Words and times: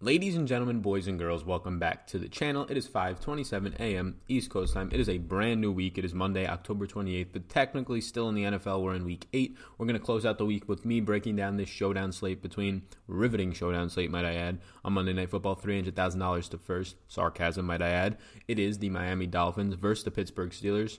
Ladies 0.00 0.36
and 0.36 0.46
gentlemen, 0.46 0.78
boys 0.78 1.08
and 1.08 1.18
girls, 1.18 1.44
welcome 1.44 1.80
back 1.80 2.06
to 2.06 2.20
the 2.20 2.28
channel. 2.28 2.68
It 2.70 2.76
is 2.76 2.86
5:27 2.86 3.80
a.m. 3.80 4.20
East 4.28 4.48
Coast 4.48 4.74
time. 4.74 4.90
It 4.92 5.00
is 5.00 5.08
a 5.08 5.18
brand 5.18 5.60
new 5.60 5.72
week. 5.72 5.98
It 5.98 6.04
is 6.04 6.14
Monday, 6.14 6.46
October 6.46 6.86
28th, 6.86 7.32
but 7.32 7.48
technically 7.48 8.00
still 8.00 8.28
in 8.28 8.36
the 8.36 8.44
NFL. 8.44 8.80
We're 8.80 8.94
in 8.94 9.04
week 9.04 9.26
8. 9.32 9.56
We're 9.76 9.86
going 9.86 9.98
to 9.98 10.04
close 10.04 10.24
out 10.24 10.38
the 10.38 10.44
week 10.44 10.68
with 10.68 10.84
me 10.84 11.00
breaking 11.00 11.34
down 11.34 11.56
this 11.56 11.68
showdown 11.68 12.12
slate 12.12 12.40
between 12.42 12.82
riveting 13.08 13.52
showdown 13.52 13.90
slate, 13.90 14.12
might 14.12 14.24
I 14.24 14.34
add, 14.34 14.60
on 14.84 14.92
Monday 14.92 15.14
Night 15.14 15.30
Football, 15.30 15.56
$300,000 15.56 16.48
to 16.50 16.58
first. 16.58 16.94
Sarcasm, 17.08 17.66
might 17.66 17.82
I 17.82 17.88
add. 17.88 18.18
It 18.46 18.60
is 18.60 18.78
the 18.78 18.90
Miami 18.90 19.26
Dolphins 19.26 19.74
versus 19.74 20.04
the 20.04 20.12
Pittsburgh 20.12 20.50
Steelers. 20.50 20.98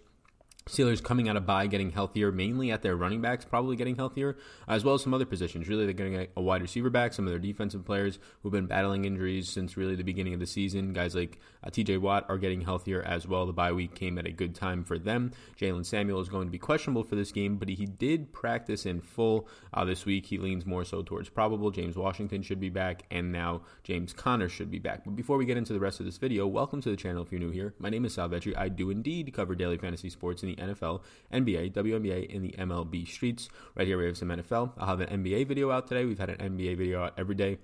Steelers 0.70 1.02
coming 1.02 1.28
out 1.28 1.36
of 1.36 1.48
bye 1.48 1.66
getting 1.66 1.90
healthier, 1.90 2.32
mainly 2.32 2.70
at 2.70 2.84
their 2.84 2.96
running 2.96 3.22
backs, 3.22 3.44
probably 3.44 3.76
getting 3.76 3.96
healthier, 3.96 4.38
as 4.68 4.84
well 4.84 4.94
as 4.94 5.02
some 5.02 5.16
other 5.16 5.26
positions. 5.26 5.68
Really, 5.68 5.86
they're 5.86 5.94
getting 5.94 6.28
a 6.38 6.42
wide 6.42 6.62
receiver 6.62 6.92
back, 6.92 7.12
some 7.12 7.26
of 7.26 7.32
their 7.32 7.40
defensive 7.40 7.84
players 7.84 8.20
who've 8.44 8.52
been 8.52 8.68
battling 8.68 9.06
injuries 9.06 9.50
since 9.50 9.76
really 9.76 9.96
the 9.96 10.04
beginning 10.04 10.36
of 10.36 10.40
the 10.40 10.46
season. 10.46 10.94
Guys 10.94 11.16
like 11.16 11.40
uh, 11.64 11.72
TJ 11.72 12.00
Watt 12.00 12.28
are 12.30 12.38
getting 12.38 12.62
healthier 12.62 13.02
as 13.02 13.28
well. 13.28 13.48
The 13.48 13.52
bye 13.54 13.72
week 13.72 13.96
came 13.96 14.20
at 14.20 14.28
a 14.28 14.32
good 14.32 14.54
time 14.54 14.84
for 14.84 15.00
them. 15.00 15.32
Jaylen 15.60 15.84
Samuel 15.84 16.22
is 16.22 16.30
going 16.30 16.46
to 16.46 16.52
be 16.52 16.60
questionable 16.60 17.04
for 17.04 17.16
this 17.16 17.32
game, 17.32 17.58
but 17.58 17.68
he 17.68 17.88
did 17.88 18.32
practice 18.32 18.86
in 18.86 19.02
full 19.02 19.48
uh, 19.74 19.86
this 19.86 20.06
week. 20.06 20.28
He 20.28 20.38
leans 20.38 20.68
more 20.68 20.86
so 20.86 21.02
towards 21.02 21.30
probable. 21.30 21.72
James 21.72 21.96
Washington 21.96 22.44
should 22.44 22.60
be 22.60 22.70
back, 22.70 23.06
and 23.10 23.32
now 23.32 23.62
James 23.84 24.14
Conner 24.14 24.48
should 24.48 24.70
be 24.70 24.78
back. 24.78 25.04
But 25.04 25.16
before 25.16 25.38
we 25.38 25.46
get 25.46 25.58
into 25.58 25.74
the 25.74 25.80
rest 25.80 26.00
of 26.00 26.06
this 26.06 26.18
video, 26.18 26.46
welcome 26.46 26.80
to 26.84 26.92
the 26.92 26.96
channel 26.96 27.24
if 27.24 27.32
you're 27.32 27.40
new 27.40 27.50
here. 27.50 27.74
My 27.80 27.90
name 27.90 28.06
is 28.06 28.14
Sal 28.14 28.30
Vetri. 28.30 28.56
I 28.56 28.70
do 28.70 28.92
indeed 28.92 29.34
cover 29.34 29.56
daily 29.56 29.80
fantasy 29.80 30.12
sports 30.12 30.44
in 30.44 30.50
the 30.50 30.59
NFL, 30.60 31.02
NBA, 31.34 31.74
WNBA, 31.74 32.36
and 32.36 32.44
the 32.44 32.52
MLB 32.58 33.08
streets. 33.08 33.50
Right 33.76 33.88
here 33.88 33.98
we 33.98 34.06
have 34.06 34.18
some 34.18 34.30
NFL. 34.30 34.74
I'll 34.78 34.88
have 34.88 35.02
an 35.02 35.24
NBA 35.24 35.48
video 35.48 35.72
out 35.72 35.88
today. 35.88 36.06
We've 36.06 36.20
had 36.20 36.30
an 36.30 36.58
NBA 36.58 36.78
video 36.78 37.04
out 37.04 37.14
every 37.18 37.36
day 37.36 37.58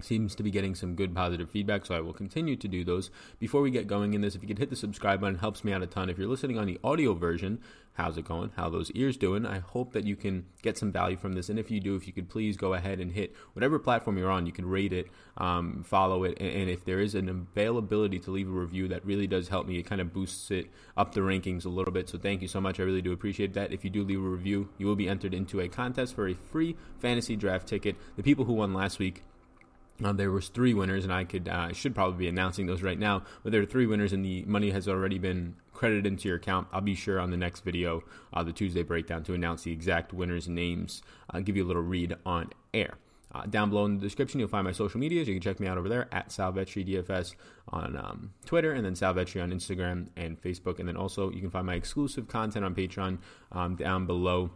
seems 0.00 0.36
to 0.36 0.44
be 0.44 0.50
getting 0.52 0.76
some 0.76 0.94
good 0.94 1.12
positive 1.12 1.50
feedback, 1.50 1.84
so 1.84 1.92
I 1.92 2.00
will 2.00 2.12
continue 2.12 2.54
to 2.54 2.68
do 2.68 2.84
those. 2.84 3.10
Before 3.40 3.62
we 3.62 3.72
get 3.72 3.88
going 3.88 4.14
in 4.14 4.20
this, 4.20 4.36
if 4.36 4.42
you 4.42 4.46
could 4.46 4.60
hit 4.60 4.70
the 4.70 4.76
subscribe 4.76 5.20
button, 5.20 5.38
helps 5.38 5.64
me 5.64 5.72
out 5.72 5.82
a 5.82 5.88
ton. 5.88 6.08
If 6.08 6.18
you're 6.18 6.28
listening 6.28 6.56
on 6.56 6.68
the 6.68 6.78
audio 6.84 7.14
version, 7.14 7.60
how's 7.94 8.16
it 8.16 8.24
going? 8.24 8.52
How 8.54 8.70
those 8.70 8.92
ears 8.92 9.16
doing? 9.16 9.44
I 9.44 9.58
hope 9.58 9.92
that 9.94 10.04
you 10.04 10.14
can 10.14 10.46
get 10.62 10.78
some 10.78 10.92
value 10.92 11.16
from 11.16 11.32
this, 11.32 11.48
and 11.48 11.58
if 11.58 11.68
you 11.68 11.80
do, 11.80 11.96
if 11.96 12.06
you 12.06 12.12
could 12.12 12.28
please 12.28 12.56
go 12.56 12.74
ahead 12.74 13.00
and 13.00 13.10
hit 13.10 13.34
whatever 13.54 13.76
platform 13.80 14.16
you're 14.18 14.30
on, 14.30 14.46
you 14.46 14.52
can 14.52 14.66
rate 14.66 14.92
it, 14.92 15.08
um, 15.36 15.82
follow 15.82 16.22
it, 16.22 16.38
and, 16.38 16.48
and 16.48 16.70
if 16.70 16.84
there 16.84 17.00
is 17.00 17.16
an 17.16 17.28
availability 17.28 18.20
to 18.20 18.30
leave 18.30 18.46
a 18.46 18.52
review, 18.52 18.86
that 18.86 19.04
really 19.04 19.26
does 19.26 19.48
help 19.48 19.66
me. 19.66 19.80
It 19.80 19.86
kind 19.86 20.00
of 20.00 20.12
boosts 20.12 20.52
it 20.52 20.68
up 20.96 21.12
the 21.12 21.22
rankings 21.22 21.64
a 21.64 21.70
little 21.70 21.92
bit. 21.92 22.08
So 22.08 22.18
thank 22.18 22.40
you 22.40 22.46
so 22.46 22.60
much. 22.60 22.78
I 22.78 22.84
really 22.84 23.02
do 23.02 23.10
appreciate 23.10 23.52
that. 23.54 23.72
If 23.72 23.82
you 23.82 23.90
do 23.90 24.04
leave 24.04 24.24
a 24.24 24.28
review, 24.28 24.68
you 24.78 24.86
will 24.86 24.94
be 24.94 25.08
entered 25.08 25.34
into 25.34 25.58
a 25.58 25.66
contest 25.66 26.14
for 26.14 26.28
a 26.28 26.34
free 26.34 26.76
fantasy 27.00 27.34
draft 27.34 27.66
ticket. 27.66 27.96
The 28.14 28.22
people 28.22 28.44
who 28.44 28.52
won 28.52 28.72
last 28.72 29.00
week 29.00 29.24
uh, 30.02 30.12
there 30.12 30.30
was 30.30 30.48
three 30.48 30.74
winners, 30.74 31.04
and 31.04 31.12
I 31.12 31.24
could 31.24 31.48
uh, 31.48 31.72
should 31.72 31.94
probably 31.94 32.18
be 32.18 32.28
announcing 32.28 32.66
those 32.66 32.82
right 32.82 32.98
now. 32.98 33.22
But 33.42 33.52
there 33.52 33.60
are 33.62 33.66
three 33.66 33.86
winners, 33.86 34.12
and 34.12 34.24
the 34.24 34.44
money 34.44 34.70
has 34.70 34.88
already 34.88 35.18
been 35.18 35.56
credited 35.72 36.06
into 36.06 36.28
your 36.28 36.36
account. 36.36 36.68
I'll 36.72 36.80
be 36.80 36.94
sure 36.94 37.20
on 37.20 37.30
the 37.30 37.36
next 37.36 37.64
video, 37.64 38.04
uh, 38.32 38.42
the 38.42 38.52
Tuesday 38.52 38.82
breakdown, 38.82 39.22
to 39.24 39.34
announce 39.34 39.62
the 39.62 39.72
exact 39.72 40.12
winners' 40.12 40.48
names. 40.48 41.02
I'll 41.30 41.42
give 41.42 41.56
you 41.56 41.64
a 41.64 41.66
little 41.68 41.82
read 41.82 42.16
on 42.24 42.50
air. 42.72 42.94
Uh, 43.30 43.44
down 43.44 43.68
below 43.68 43.84
in 43.84 43.96
the 43.96 44.00
description, 44.00 44.40
you'll 44.40 44.48
find 44.48 44.64
my 44.64 44.72
social 44.72 44.98
medias. 44.98 45.28
You 45.28 45.34
can 45.34 45.42
check 45.42 45.60
me 45.60 45.66
out 45.66 45.76
over 45.76 45.88
there 45.88 46.08
at 46.12 46.30
Salvetri 46.30 46.86
DFS 46.86 47.34
on 47.68 47.96
um, 47.96 48.32
Twitter, 48.46 48.72
and 48.72 48.84
then 48.84 48.94
Salvetri 48.94 49.42
on 49.42 49.52
Instagram 49.52 50.08
and 50.16 50.40
Facebook. 50.40 50.78
And 50.78 50.88
then 50.88 50.96
also, 50.96 51.30
you 51.30 51.40
can 51.40 51.50
find 51.50 51.66
my 51.66 51.74
exclusive 51.74 52.26
content 52.28 52.64
on 52.64 52.74
Patreon 52.74 53.18
um, 53.52 53.76
down 53.76 54.06
below 54.06 54.50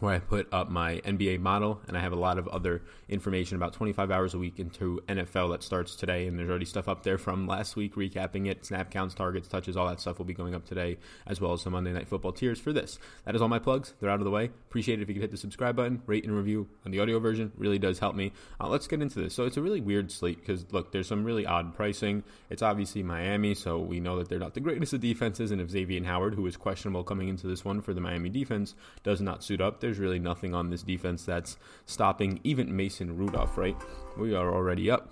where 0.00 0.14
I 0.14 0.18
put 0.18 0.52
up 0.52 0.70
my 0.70 0.96
NBA 1.04 1.40
model, 1.40 1.80
and 1.86 1.96
I 1.96 2.00
have 2.00 2.12
a 2.12 2.16
lot 2.16 2.38
of 2.38 2.48
other 2.48 2.82
information 3.08 3.56
about 3.56 3.72
25 3.74 4.10
hours 4.10 4.34
a 4.34 4.38
week 4.38 4.58
into 4.58 5.00
NFL 5.08 5.50
that 5.52 5.62
starts 5.62 5.94
today. 5.94 6.26
And 6.26 6.38
there's 6.38 6.48
already 6.48 6.64
stuff 6.64 6.88
up 6.88 7.02
there 7.02 7.18
from 7.18 7.46
last 7.46 7.76
week, 7.76 7.94
recapping 7.94 8.48
it, 8.48 8.64
snap 8.64 8.90
counts, 8.90 9.14
targets, 9.14 9.48
touches, 9.48 9.76
all 9.76 9.88
that 9.88 10.00
stuff 10.00 10.18
will 10.18 10.24
be 10.24 10.34
going 10.34 10.54
up 10.54 10.64
today, 10.64 10.98
as 11.26 11.40
well 11.40 11.52
as 11.52 11.62
some 11.62 11.72
Monday 11.72 11.92
Night 11.92 12.08
Football 12.08 12.32
tiers 12.32 12.58
for 12.58 12.72
this. 12.72 12.98
That 13.24 13.34
is 13.34 13.42
all 13.42 13.48
my 13.48 13.58
plugs. 13.58 13.94
They're 14.00 14.10
out 14.10 14.20
of 14.20 14.24
the 14.24 14.30
way. 14.30 14.46
Appreciate 14.46 14.98
it 14.98 15.02
if 15.02 15.08
you 15.08 15.14
could 15.14 15.22
hit 15.22 15.30
the 15.30 15.36
subscribe 15.36 15.76
button, 15.76 16.02
rate 16.06 16.24
and 16.24 16.34
review 16.34 16.68
on 16.84 16.90
the 16.90 17.00
audio 17.00 17.18
version. 17.18 17.52
Really 17.56 17.78
does 17.78 17.98
help 17.98 18.14
me. 18.14 18.32
Uh, 18.60 18.68
let's 18.68 18.86
get 18.86 19.02
into 19.02 19.20
this. 19.20 19.34
So 19.34 19.44
it's 19.44 19.56
a 19.56 19.62
really 19.62 19.80
weird 19.80 20.10
slate 20.10 20.38
because 20.40 20.64
look, 20.72 20.92
there's 20.92 21.06
some 21.06 21.24
really 21.24 21.46
odd 21.46 21.74
pricing. 21.74 22.24
It's 22.50 22.62
obviously 22.62 23.02
Miami, 23.02 23.54
so 23.54 23.78
we 23.78 24.00
know 24.00 24.18
that 24.18 24.28
they're 24.28 24.38
not 24.38 24.54
the 24.54 24.60
greatest 24.60 24.94
of 24.94 25.00
defenses, 25.00 25.50
and 25.50 25.60
if 25.60 25.70
Xavier 25.70 26.02
Howard, 26.04 26.34
who 26.34 26.46
is 26.46 26.56
questionable 26.56 27.04
coming 27.04 27.28
into 27.28 27.46
this 27.46 27.64
one 27.64 27.80
for 27.82 27.92
the 27.92 28.00
Miami 28.00 28.30
defense, 28.30 28.74
does 29.02 29.20
not 29.20 29.44
suit 29.44 29.60
up, 29.60 29.80
there's 29.82 29.98
really 29.98 30.18
nothing 30.18 30.54
on 30.54 30.70
this 30.70 30.82
defense 30.82 31.24
that's 31.24 31.58
stopping 31.84 32.40
even 32.42 32.74
Mason 32.74 33.16
Rudolph, 33.16 33.58
right? 33.58 33.76
We 34.16 34.34
are 34.34 34.54
already 34.54 34.90
up. 34.90 35.10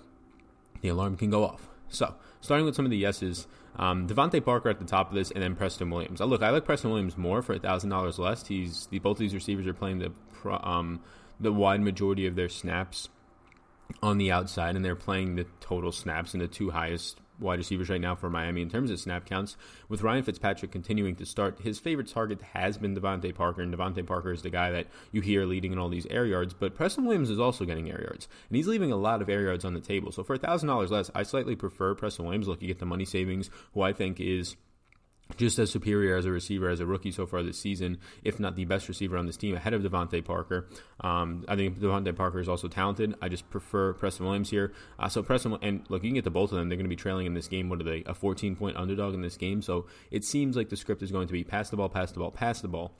The 0.81 0.89
alarm 0.89 1.15
can 1.17 1.29
go 1.29 1.45
off. 1.45 1.69
So, 1.89 2.15
starting 2.39 2.65
with 2.65 2.75
some 2.75 2.85
of 2.85 2.91
the 2.91 2.97
yeses, 2.97 3.47
um, 3.75 4.07
DeVante 4.07 4.43
Parker 4.43 4.69
at 4.69 4.79
the 4.79 4.85
top 4.85 5.09
of 5.09 5.15
this, 5.15 5.29
and 5.29 5.43
then 5.43 5.55
Preston 5.55 5.89
Williams. 5.89 6.21
I 6.21 6.25
look, 6.25 6.41
I 6.41 6.49
like 6.49 6.65
Preston 6.65 6.89
Williams 6.89 7.17
more 7.17 7.41
for 7.41 7.57
thousand 7.59 7.89
dollars 7.91 8.17
less. 8.17 8.47
He's 8.47 8.87
the 8.87 8.99
both 8.99 9.17
these 9.17 9.33
receivers 9.35 9.67
are 9.67 9.73
playing 9.73 9.99
the 9.99 10.11
um, 10.67 11.01
the 11.39 11.53
wide 11.53 11.81
majority 11.81 12.25
of 12.25 12.35
their 12.35 12.49
snaps 12.49 13.09
on 14.01 14.17
the 14.17 14.31
outside, 14.31 14.75
and 14.75 14.83
they're 14.83 14.95
playing 14.95 15.35
the 15.35 15.45
total 15.59 15.91
snaps 15.91 16.33
in 16.33 16.39
the 16.39 16.47
two 16.47 16.71
highest 16.71 17.20
wide 17.39 17.59
receivers 17.59 17.89
right 17.89 18.01
now 18.01 18.15
for 18.15 18.29
Miami 18.29 18.61
in 18.61 18.69
terms 18.69 18.91
of 18.91 18.99
snap 18.99 19.25
counts. 19.25 19.57
With 19.89 20.03
Ryan 20.03 20.23
Fitzpatrick 20.23 20.71
continuing 20.71 21.15
to 21.15 21.25
start, 21.25 21.59
his 21.61 21.79
favorite 21.79 22.07
target 22.07 22.41
has 22.53 22.77
been 22.77 22.95
DeVante 22.95 23.33
Parker, 23.33 23.61
and 23.61 23.73
DeVante 23.73 24.05
Parker 24.05 24.31
is 24.31 24.41
the 24.41 24.49
guy 24.49 24.71
that 24.71 24.87
you 25.11 25.21
hear 25.21 25.45
leading 25.45 25.71
in 25.71 25.77
all 25.77 25.89
these 25.89 26.05
air 26.07 26.25
yards. 26.25 26.53
But 26.53 26.75
Preston 26.75 27.05
Williams 27.05 27.29
is 27.29 27.39
also 27.39 27.65
getting 27.65 27.89
air 27.89 28.01
yards, 28.01 28.27
and 28.49 28.55
he's 28.57 28.67
leaving 28.67 28.91
a 28.91 28.97
lot 28.97 29.21
of 29.21 29.29
air 29.29 29.41
yards 29.41 29.65
on 29.65 29.73
the 29.73 29.81
table. 29.81 30.11
So 30.11 30.23
for 30.23 30.37
thousand 30.37 30.67
dollars 30.67 30.91
less, 30.91 31.11
I 31.15 31.23
slightly 31.23 31.55
prefer 31.55 31.95
Preston 31.95 32.25
Williams. 32.25 32.47
Look, 32.47 32.61
you 32.61 32.67
get 32.67 32.79
the 32.79 32.85
money 32.85 33.05
savings, 33.05 33.49
who 33.73 33.81
I 33.81 33.93
think 33.93 34.19
is 34.19 34.55
just 35.37 35.59
as 35.59 35.71
superior 35.71 36.15
as 36.15 36.25
a 36.25 36.31
receiver 36.31 36.69
as 36.69 36.79
a 36.79 36.85
rookie 36.85 37.11
so 37.11 37.25
far 37.25 37.43
this 37.43 37.59
season, 37.59 37.97
if 38.23 38.39
not 38.39 38.55
the 38.55 38.65
best 38.65 38.87
receiver 38.87 39.17
on 39.17 39.25
this 39.25 39.37
team, 39.37 39.55
ahead 39.55 39.73
of 39.73 39.81
DeVante 39.81 40.23
Parker. 40.23 40.67
Um, 40.99 41.45
I 41.47 41.55
think 41.55 41.79
DeVante 41.79 42.15
Parker 42.15 42.39
is 42.39 42.49
also 42.49 42.67
talented. 42.67 43.15
I 43.21 43.29
just 43.29 43.49
prefer 43.49 43.93
Preston 43.93 44.25
Williams 44.25 44.49
here. 44.49 44.73
Uh, 44.99 45.09
so 45.09 45.23
Preston 45.23 45.57
and 45.61 45.85
look, 45.89 46.03
you 46.03 46.09
can 46.09 46.15
get 46.15 46.23
the 46.23 46.31
both 46.31 46.51
of 46.51 46.57
them. 46.57 46.69
They're 46.69 46.77
going 46.77 46.85
to 46.85 46.89
be 46.89 46.95
trailing 46.95 47.25
in 47.25 47.33
this 47.33 47.47
game. 47.47 47.69
What 47.69 47.79
are 47.81 47.83
they? 47.83 48.03
A 48.05 48.13
14 48.13 48.55
point 48.55 48.77
underdog 48.77 49.13
in 49.13 49.21
this 49.21 49.37
game. 49.37 49.61
So 49.61 49.87
it 50.09 50.23
seems 50.23 50.55
like 50.55 50.69
the 50.69 50.77
script 50.77 51.01
is 51.01 51.11
going 51.11 51.27
to 51.27 51.33
be 51.33 51.43
pass 51.43 51.69
the 51.69 51.77
ball, 51.77 51.89
pass 51.89 52.11
the 52.11 52.19
ball, 52.19 52.31
pass 52.31 52.61
the 52.61 52.67
ball. 52.67 52.91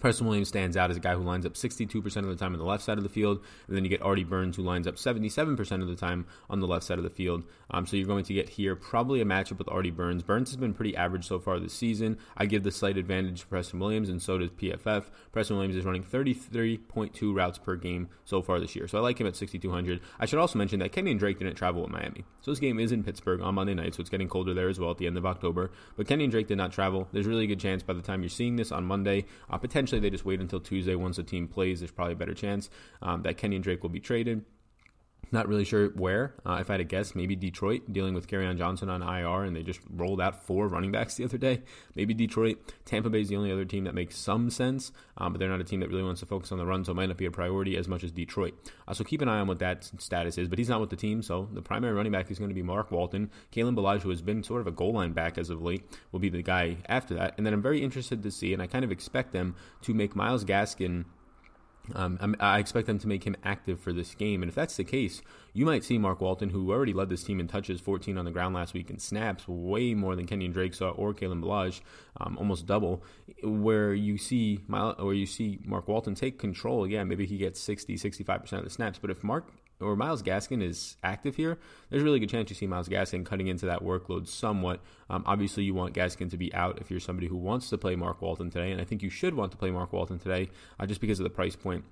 Preston 0.00 0.26
Williams 0.26 0.48
stands 0.48 0.76
out 0.76 0.90
as 0.90 0.96
a 0.96 1.00
guy 1.00 1.14
who 1.14 1.22
lines 1.22 1.46
up 1.46 1.54
62% 1.54 2.16
of 2.16 2.26
the 2.26 2.36
time 2.36 2.52
on 2.52 2.58
the 2.58 2.64
left 2.64 2.84
side 2.84 2.98
of 2.98 3.04
the 3.04 3.10
field. 3.10 3.40
And 3.66 3.76
then 3.76 3.84
you 3.84 3.90
get 3.90 4.02
Artie 4.02 4.24
Burns, 4.24 4.56
who 4.56 4.62
lines 4.62 4.86
up 4.86 4.96
77% 4.96 5.82
of 5.82 5.88
the 5.88 5.96
time 5.96 6.26
on 6.48 6.60
the 6.60 6.66
left 6.66 6.84
side 6.84 6.98
of 6.98 7.04
the 7.04 7.10
field. 7.10 7.44
Um, 7.70 7.86
so 7.86 7.96
you're 7.96 8.06
going 8.06 8.24
to 8.24 8.34
get 8.34 8.48
here 8.48 8.74
probably 8.74 9.20
a 9.20 9.24
matchup 9.24 9.58
with 9.58 9.68
Artie 9.68 9.90
Burns. 9.90 10.22
Burns 10.22 10.50
has 10.50 10.56
been 10.56 10.74
pretty 10.74 10.96
average 10.96 11.26
so 11.26 11.38
far 11.38 11.58
this 11.58 11.72
season. 11.72 12.18
I 12.36 12.46
give 12.46 12.62
the 12.62 12.70
slight 12.70 12.96
advantage 12.96 13.40
to 13.40 13.46
Preston 13.46 13.78
Williams, 13.78 14.08
and 14.08 14.20
so 14.22 14.38
does 14.38 14.50
PFF. 14.50 15.04
Preston 15.32 15.56
Williams 15.56 15.76
is 15.76 15.84
running 15.84 16.02
33.2 16.02 17.34
routes 17.34 17.58
per 17.58 17.76
game 17.76 18.08
so 18.24 18.42
far 18.42 18.60
this 18.60 18.74
year. 18.76 18.88
So 18.88 18.98
I 18.98 19.00
like 19.00 19.20
him 19.20 19.26
at 19.26 19.36
6,200. 19.36 20.00
I 20.18 20.26
should 20.26 20.38
also 20.38 20.58
mention 20.58 20.78
that 20.80 20.92
Kenyan 20.92 21.18
Drake 21.18 21.38
didn't 21.38 21.54
travel 21.54 21.82
with 21.82 21.90
Miami. 21.90 22.24
So 22.42 22.50
this 22.50 22.60
game 22.60 22.78
is 22.78 22.92
in 22.92 23.04
Pittsburgh 23.04 23.40
on 23.40 23.54
Monday 23.54 23.74
night, 23.74 23.94
so 23.94 24.00
it's 24.00 24.10
getting 24.10 24.28
colder 24.28 24.54
there 24.54 24.68
as 24.68 24.78
well 24.78 24.90
at 24.90 24.98
the 24.98 25.06
end 25.06 25.16
of 25.16 25.26
October. 25.26 25.70
But 25.96 26.06
Kenyan 26.06 26.30
Drake 26.30 26.48
did 26.48 26.58
not 26.58 26.72
travel. 26.72 27.08
There's 27.12 27.26
really 27.26 27.44
a 27.44 27.48
good 27.48 27.60
chance 27.60 27.82
by 27.82 27.92
the 27.94 28.02
time 28.02 28.22
you're 28.22 28.28
seeing 28.28 28.56
this 28.56 28.72
on 28.72 28.84
Monday, 28.84 29.26
uh, 29.50 29.58
potentially 29.58 29.87
potentially 29.88 30.10
they 30.10 30.14
just 30.14 30.24
wait 30.24 30.40
until 30.40 30.60
Tuesday 30.60 30.94
once 30.94 31.16
the 31.16 31.22
team 31.22 31.48
plays. 31.48 31.80
There's 31.80 31.90
probably 31.90 32.12
a 32.12 32.16
better 32.16 32.34
chance 32.34 32.68
um, 33.00 33.22
that 33.22 33.38
Kenyan 33.38 33.62
Drake 33.62 33.82
will 33.82 33.90
be 33.90 34.00
traded. 34.00 34.44
Not 35.30 35.48
really 35.48 35.64
sure 35.64 35.88
where. 35.88 36.34
Uh, 36.46 36.58
if 36.60 36.70
I 36.70 36.74
had 36.74 36.78
to 36.78 36.84
guess, 36.84 37.14
maybe 37.14 37.36
Detroit 37.36 37.92
dealing 37.92 38.14
with 38.14 38.28
Kerryon 38.28 38.56
Johnson 38.56 38.88
on 38.88 39.02
IR, 39.02 39.44
and 39.44 39.54
they 39.54 39.62
just 39.62 39.80
rolled 39.90 40.20
out 40.20 40.44
four 40.44 40.68
running 40.68 40.90
backs 40.90 41.16
the 41.16 41.24
other 41.24 41.38
day. 41.38 41.62
Maybe 41.94 42.14
Detroit. 42.14 42.58
Tampa 42.84 43.10
Bay 43.10 43.20
is 43.20 43.28
the 43.28 43.36
only 43.36 43.52
other 43.52 43.64
team 43.64 43.84
that 43.84 43.94
makes 43.94 44.16
some 44.16 44.50
sense, 44.50 44.90
um, 45.18 45.32
but 45.32 45.38
they're 45.38 45.48
not 45.48 45.60
a 45.60 45.64
team 45.64 45.80
that 45.80 45.90
really 45.90 46.02
wants 46.02 46.20
to 46.20 46.26
focus 46.26 46.50
on 46.50 46.58
the 46.58 46.64
run, 46.64 46.84
so 46.84 46.92
it 46.92 46.94
might 46.94 47.06
not 47.06 47.18
be 47.18 47.26
a 47.26 47.30
priority 47.30 47.76
as 47.76 47.88
much 47.88 48.04
as 48.04 48.10
Detroit. 48.10 48.54
Uh, 48.86 48.94
so 48.94 49.04
keep 49.04 49.20
an 49.20 49.28
eye 49.28 49.40
on 49.40 49.46
what 49.46 49.58
that 49.58 49.90
status 49.98 50.38
is. 50.38 50.48
But 50.48 50.58
he's 50.58 50.68
not 50.68 50.80
with 50.80 50.90
the 50.90 50.96
team, 50.96 51.22
so 51.22 51.48
the 51.52 51.62
primary 51.62 51.92
running 51.92 52.12
back 52.12 52.30
is 52.30 52.38
going 52.38 52.50
to 52.50 52.54
be 52.54 52.62
Mark 52.62 52.90
Walton. 52.90 53.30
Kalen 53.52 53.76
Ballage, 53.76 54.00
who 54.02 54.10
has 54.10 54.22
been 54.22 54.42
sort 54.42 54.60
of 54.60 54.66
a 54.66 54.72
goal 54.72 54.92
line 54.92 55.12
back 55.12 55.36
as 55.36 55.50
of 55.50 55.62
late, 55.62 55.82
will 56.12 56.20
be 56.20 56.30
the 56.30 56.42
guy 56.42 56.78
after 56.88 57.14
that. 57.14 57.34
And 57.36 57.44
then 57.44 57.52
I'm 57.52 57.62
very 57.62 57.82
interested 57.82 58.22
to 58.22 58.30
see, 58.30 58.52
and 58.52 58.62
I 58.62 58.66
kind 58.66 58.84
of 58.84 58.92
expect 58.92 59.32
them 59.32 59.56
to 59.82 59.92
make 59.92 60.16
Myles 60.16 60.44
Gaskin 60.44 61.04
Um, 61.94 62.36
i 62.40 62.58
expect 62.58 62.86
them 62.86 62.98
to 62.98 63.08
make 63.08 63.24
him 63.24 63.36
active 63.44 63.80
for 63.80 63.92
this 63.92 64.14
game. 64.14 64.42
And 64.42 64.48
if 64.48 64.54
that's 64.54 64.76
the 64.76 64.84
case, 64.84 65.22
you 65.52 65.64
might 65.64 65.84
see 65.84 65.98
Mark 65.98 66.20
Walton, 66.20 66.50
who 66.50 66.70
already 66.70 66.92
led 66.92 67.08
this 67.08 67.24
team 67.24 67.40
in 67.40 67.48
touches, 67.48 67.80
14 67.80 68.18
on 68.18 68.24
the 68.24 68.30
ground 68.30 68.54
last 68.54 68.74
week, 68.74 68.90
and 68.90 69.00
snaps 69.00 69.48
way 69.48 69.94
more 69.94 70.14
than 70.14 70.26
Kenyan 70.26 70.52
Drake 70.52 70.74
saw 70.74 70.90
or 70.90 71.14
Kalen 71.14 71.42
Ballage, 71.42 71.80
um, 72.20 72.36
almost 72.38 72.66
double. 72.66 73.02
Where 73.42 73.94
you 73.94 74.18
see 74.18 74.56
where 74.68 75.12
you 75.12 75.26
see 75.26 75.58
Mark 75.64 75.88
Walton 75.88 76.14
take 76.14 76.38
control, 76.38 76.86
yeah, 76.86 77.04
maybe 77.04 77.26
he 77.26 77.38
gets 77.38 77.60
60, 77.60 77.96
65% 77.96 78.52
of 78.52 78.64
the 78.64 78.70
snaps. 78.70 78.98
But 78.98 79.10
if 79.10 79.24
Mark 79.24 79.46
or 79.80 79.96
Myles 79.96 80.22
Gaskin 80.22 80.62
is 80.62 80.96
active 81.02 81.36
here, 81.36 81.58
there's 81.90 82.02
a 82.02 82.04
really 82.04 82.20
good 82.20 82.30
chance 82.30 82.50
you 82.50 82.56
see 82.56 82.66
Myles 82.66 82.88
Gaskin 82.88 83.24
cutting 83.24 83.46
into 83.46 83.66
that 83.66 83.82
workload 83.82 84.26
somewhat. 84.26 84.80
Um, 85.08 85.22
obviously, 85.26 85.64
you 85.64 85.74
want 85.74 85.94
Gaskin 85.94 86.30
to 86.30 86.36
be 86.36 86.52
out 86.54 86.78
if 86.80 86.90
you're 86.90 87.00
somebody 87.00 87.28
who 87.28 87.36
wants 87.36 87.68
to 87.70 87.78
play 87.78 87.96
Mark 87.96 88.20
Walton 88.20 88.50
today, 88.50 88.72
and 88.72 88.80
I 88.80 88.84
think 88.84 89.02
you 89.02 89.10
should 89.10 89.34
want 89.34 89.52
to 89.52 89.58
play 89.58 89.70
Mark 89.70 89.92
Walton 89.92 90.18
today 90.18 90.50
uh, 90.78 90.86
just 90.86 91.00
because 91.00 91.20
of 91.20 91.24
the 91.24 91.30
price 91.30 91.56
point 91.56 91.84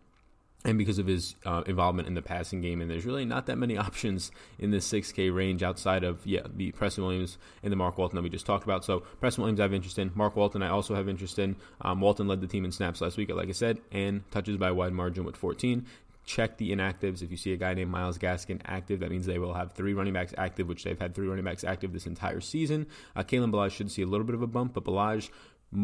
and 0.67 0.79
because 0.79 0.99
of 0.99 1.06
his 1.06 1.37
uh, 1.44 1.62
involvement 1.67 2.09
in 2.09 2.15
the 2.15 2.23
passing 2.23 2.61
game. 2.61 2.81
And 2.81 2.91
there's 2.91 3.05
really 3.05 3.25
not 3.25 3.47
that 3.47 3.56
many 3.56 3.77
options 3.79 4.33
in 4.59 4.71
this 4.71 4.91
6K 4.91 5.35
range 5.35 5.62
outside 5.62 6.03
of 6.05 6.27
yeah 6.27 6.41
the 6.55 6.73
Preston 6.73 7.05
Williams 7.05 7.38
and 7.62 7.73
the 7.73 7.77
Mark 7.77 7.99
Walton 7.99 8.17
that 8.17 8.23
we 8.23 8.29
just 8.29 8.47
talked 8.47 8.65
about. 8.65 8.85
So 8.85 9.00
Preston 9.21 9.43
Williams 9.43 9.61
I 9.61 9.65
have 9.65 9.75
interest 9.75 9.99
in. 9.99 10.11
Mark 10.15 10.37
Walton 10.37 10.62
I 10.62 10.69
also 10.69 10.94
have 10.94 11.09
interest 11.09 11.38
in. 11.38 11.56
Um, 11.81 12.00
Walton 12.00 12.27
led 12.27 12.41
the 12.41 12.47
team 12.47 12.65
in 12.65 12.73
snaps 12.73 13.00
last 13.00 13.17
week, 13.17 13.31
like 13.31 13.49
I 13.49 13.53
said, 13.53 13.79
and 13.93 14.29
touches 14.31 14.56
by 14.56 14.69
a 14.69 14.75
wide 14.75 14.93
margin 14.93 15.25
with 15.25 15.37
14 15.37 15.87
check 16.26 16.58
the 16.58 16.73
inactives. 16.73 17.23
If 17.23 17.31
you 17.31 17.37
see 17.37 17.52
a 17.52 17.56
guy 17.56 17.73
named 17.73 17.90
Myles 17.90 18.19
Gaskin 18.19 18.61
active, 18.67 19.00
that 19.00 19.11
means 19.11 19.25
they 19.25 19.38
will 19.38 19.55
have 19.55 19.73
three 19.73 19.94
running 19.94 20.12
backs 20.12 20.34
active, 20.37 20.69
which 20.69 20.84
they've 20.84 20.99
had 20.99 21.14
three 21.14 21.28
running 21.28 21.44
backs 21.44 21.64
active 21.64 21.93
this 21.93 22.06
entire 22.06 22.40
season. 22.40 22.87
Uh, 23.14 23.23
Kalen 23.23 23.50
Ballage 23.50 23.73
should 23.73 23.90
see 23.90 24.02
a 24.02 24.06
little 24.06 24.26
bit 24.26 24.34
of 24.34 24.43
a 24.43 24.46
bump, 24.46 24.75
but 24.75 24.84
Ballage 24.84 25.31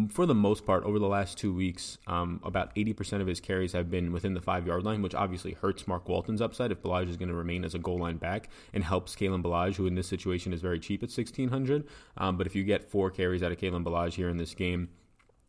for 0.08 0.26
the 0.26 0.34
most 0.34 0.64
part, 0.64 0.84
over 0.84 0.98
the 0.98 1.08
last 1.08 1.36
two 1.36 1.52
weeks, 1.52 1.98
um, 2.06 2.40
about 2.44 2.74
80% 2.76 3.20
of 3.20 3.26
his 3.26 3.40
carries 3.40 3.72
have 3.72 3.90
been 3.90 4.12
within 4.12 4.32
the 4.32 4.40
five 4.40 4.66
yard 4.66 4.84
line, 4.84 5.02
which 5.02 5.14
obviously 5.14 5.52
hurts 5.52 5.88
Mark 5.88 6.08
Walton's 6.08 6.40
upside 6.40 6.70
if 6.70 6.80
Ballage 6.80 7.08
is 7.08 7.16
going 7.16 7.28
to 7.28 7.34
remain 7.34 7.64
as 7.64 7.74
a 7.74 7.78
goal 7.78 7.98
line 7.98 8.16
back 8.16 8.48
and 8.72 8.84
helps 8.84 9.16
Kalen 9.16 9.42
Ballage, 9.42 9.74
who 9.74 9.86
in 9.86 9.96
this 9.96 10.06
situation 10.06 10.52
is 10.52 10.60
very 10.60 10.78
cheap 10.78 11.02
at 11.02 11.08
1600 11.08 11.84
um, 12.16 12.36
But 12.36 12.46
if 12.46 12.54
you 12.54 12.62
get 12.62 12.90
four 12.90 13.10
carries 13.10 13.42
out 13.42 13.50
of 13.50 13.58
Kalen 13.58 13.84
Ballage 13.84 14.14
here 14.14 14.28
in 14.28 14.36
this 14.36 14.54
game, 14.54 14.88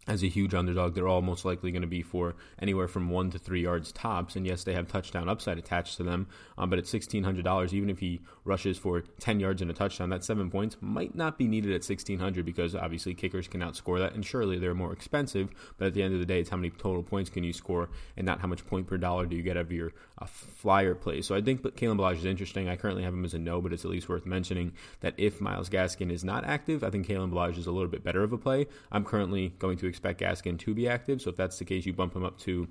as 0.08 0.24
a 0.24 0.28
huge 0.28 0.54
underdog, 0.54 0.96
they're 0.96 1.08
all 1.08 1.22
most 1.22 1.46
likely 1.46 1.72
going 1.72 1.82
to 1.82 1.88
be 1.88 2.02
for 2.02 2.36
anywhere 2.60 2.88
from 2.88 3.10
one 3.10 3.30
to 3.32 3.40
three 3.40 3.62
yards 3.62 3.92
tops. 3.92 4.36
And 4.36 4.46
yes, 4.46 4.64
they 4.64 4.74
have 4.74 4.88
touchdown 4.88 5.30
upside 5.30 5.58
attached 5.58 5.98
to 5.98 6.04
them. 6.04 6.28
Um, 6.58 6.70
but 6.70 6.80
at 6.80 6.88
sixteen 6.88 7.24
hundred 7.24 7.46
dollars, 7.46 7.74
even 7.74 7.90
if 7.90 8.00
he 8.00 8.22
rushes 8.46 8.78
for 8.78 9.02
ten 9.20 9.40
yards 9.40 9.62
and 9.62 9.72
a 9.72 9.74
touchdown, 9.74 10.10
that 10.10 10.24
seven 10.24 10.50
points 10.52 10.78
might 10.82 11.16
not 11.16 11.38
be 11.38 11.48
needed 11.48 11.74
at 11.74 11.84
sixteen 11.84 12.20
hundred 12.20 12.46
because 12.46 12.76
obviously 12.76 13.14
kickers 13.14 13.48
can 13.48 13.62
outscore 13.62 14.00
that, 14.00 14.14
and 14.14 14.26
surely 14.26 14.60
they're 14.60 14.74
more 14.74 14.94
expensive. 14.94 15.50
But 15.78 15.88
at 15.88 15.94
the 15.94 16.04
end 16.04 16.14
of 16.14 16.20
the 16.20 16.26
day, 16.26 16.40
it's 16.40 16.50
how 16.50 16.58
many 16.58 16.70
total 16.70 17.04
points 17.04 17.30
can 17.30 17.44
you 17.44 17.54
score, 17.54 17.90
and 18.18 18.26
not 18.26 18.42
how 18.42 18.48
much 18.48 18.66
point 18.66 18.88
per 18.88 18.98
dollar 18.98 19.26
do 19.26 19.36
you 19.36 19.44
get 19.44 19.58
out 19.58 19.62
of 19.62 19.72
your 19.72 19.94
uh, 20.20 20.26
flyer 20.26 20.96
play. 20.96 21.22
So 21.22 21.36
I 21.36 21.42
think 21.42 21.62
Kalen 21.62 21.98
Ballage 21.98 22.18
is 22.18 22.26
interesting. 22.26 22.70
I 22.70 22.76
currently 22.76 23.04
have 23.04 23.14
him 23.14 23.26
as 23.26 23.34
a 23.34 23.40
no, 23.40 23.62
but 23.62 23.74
it's 23.74 23.86
at 23.86 23.92
least 23.92 24.10
worth 24.10 24.26
mentioning 24.26 24.74
that 25.00 25.14
if 25.18 25.40
Myles 25.40 25.70
Gaskin 25.70 26.12
is 26.12 26.24
not 26.24 26.46
active, 26.46 26.84
I 26.84 26.90
think 26.90 27.08
Kalen 27.08 27.32
Ballage 27.32 27.58
is 27.58 27.68
a 27.68 27.72
little 27.72 27.90
bit 27.90 28.04
better 28.04 28.24
of 28.24 28.34
a 28.34 28.38
play. 28.38 28.68
I'm 28.92 29.06
currently 29.06 29.54
going 29.60 29.78
to 29.78 29.88
expect 29.88 30.22
Gaskin 30.22 30.60
to 30.60 30.74
be 30.74 30.88
active. 30.88 31.22
So 31.22 31.30
if 31.30 31.36
that's 31.36 31.60
the 31.60 31.66
case, 31.66 31.86
you 31.86 31.94
bump 31.94 32.16
him 32.16 32.26
up 32.26 32.38
to 32.40 32.68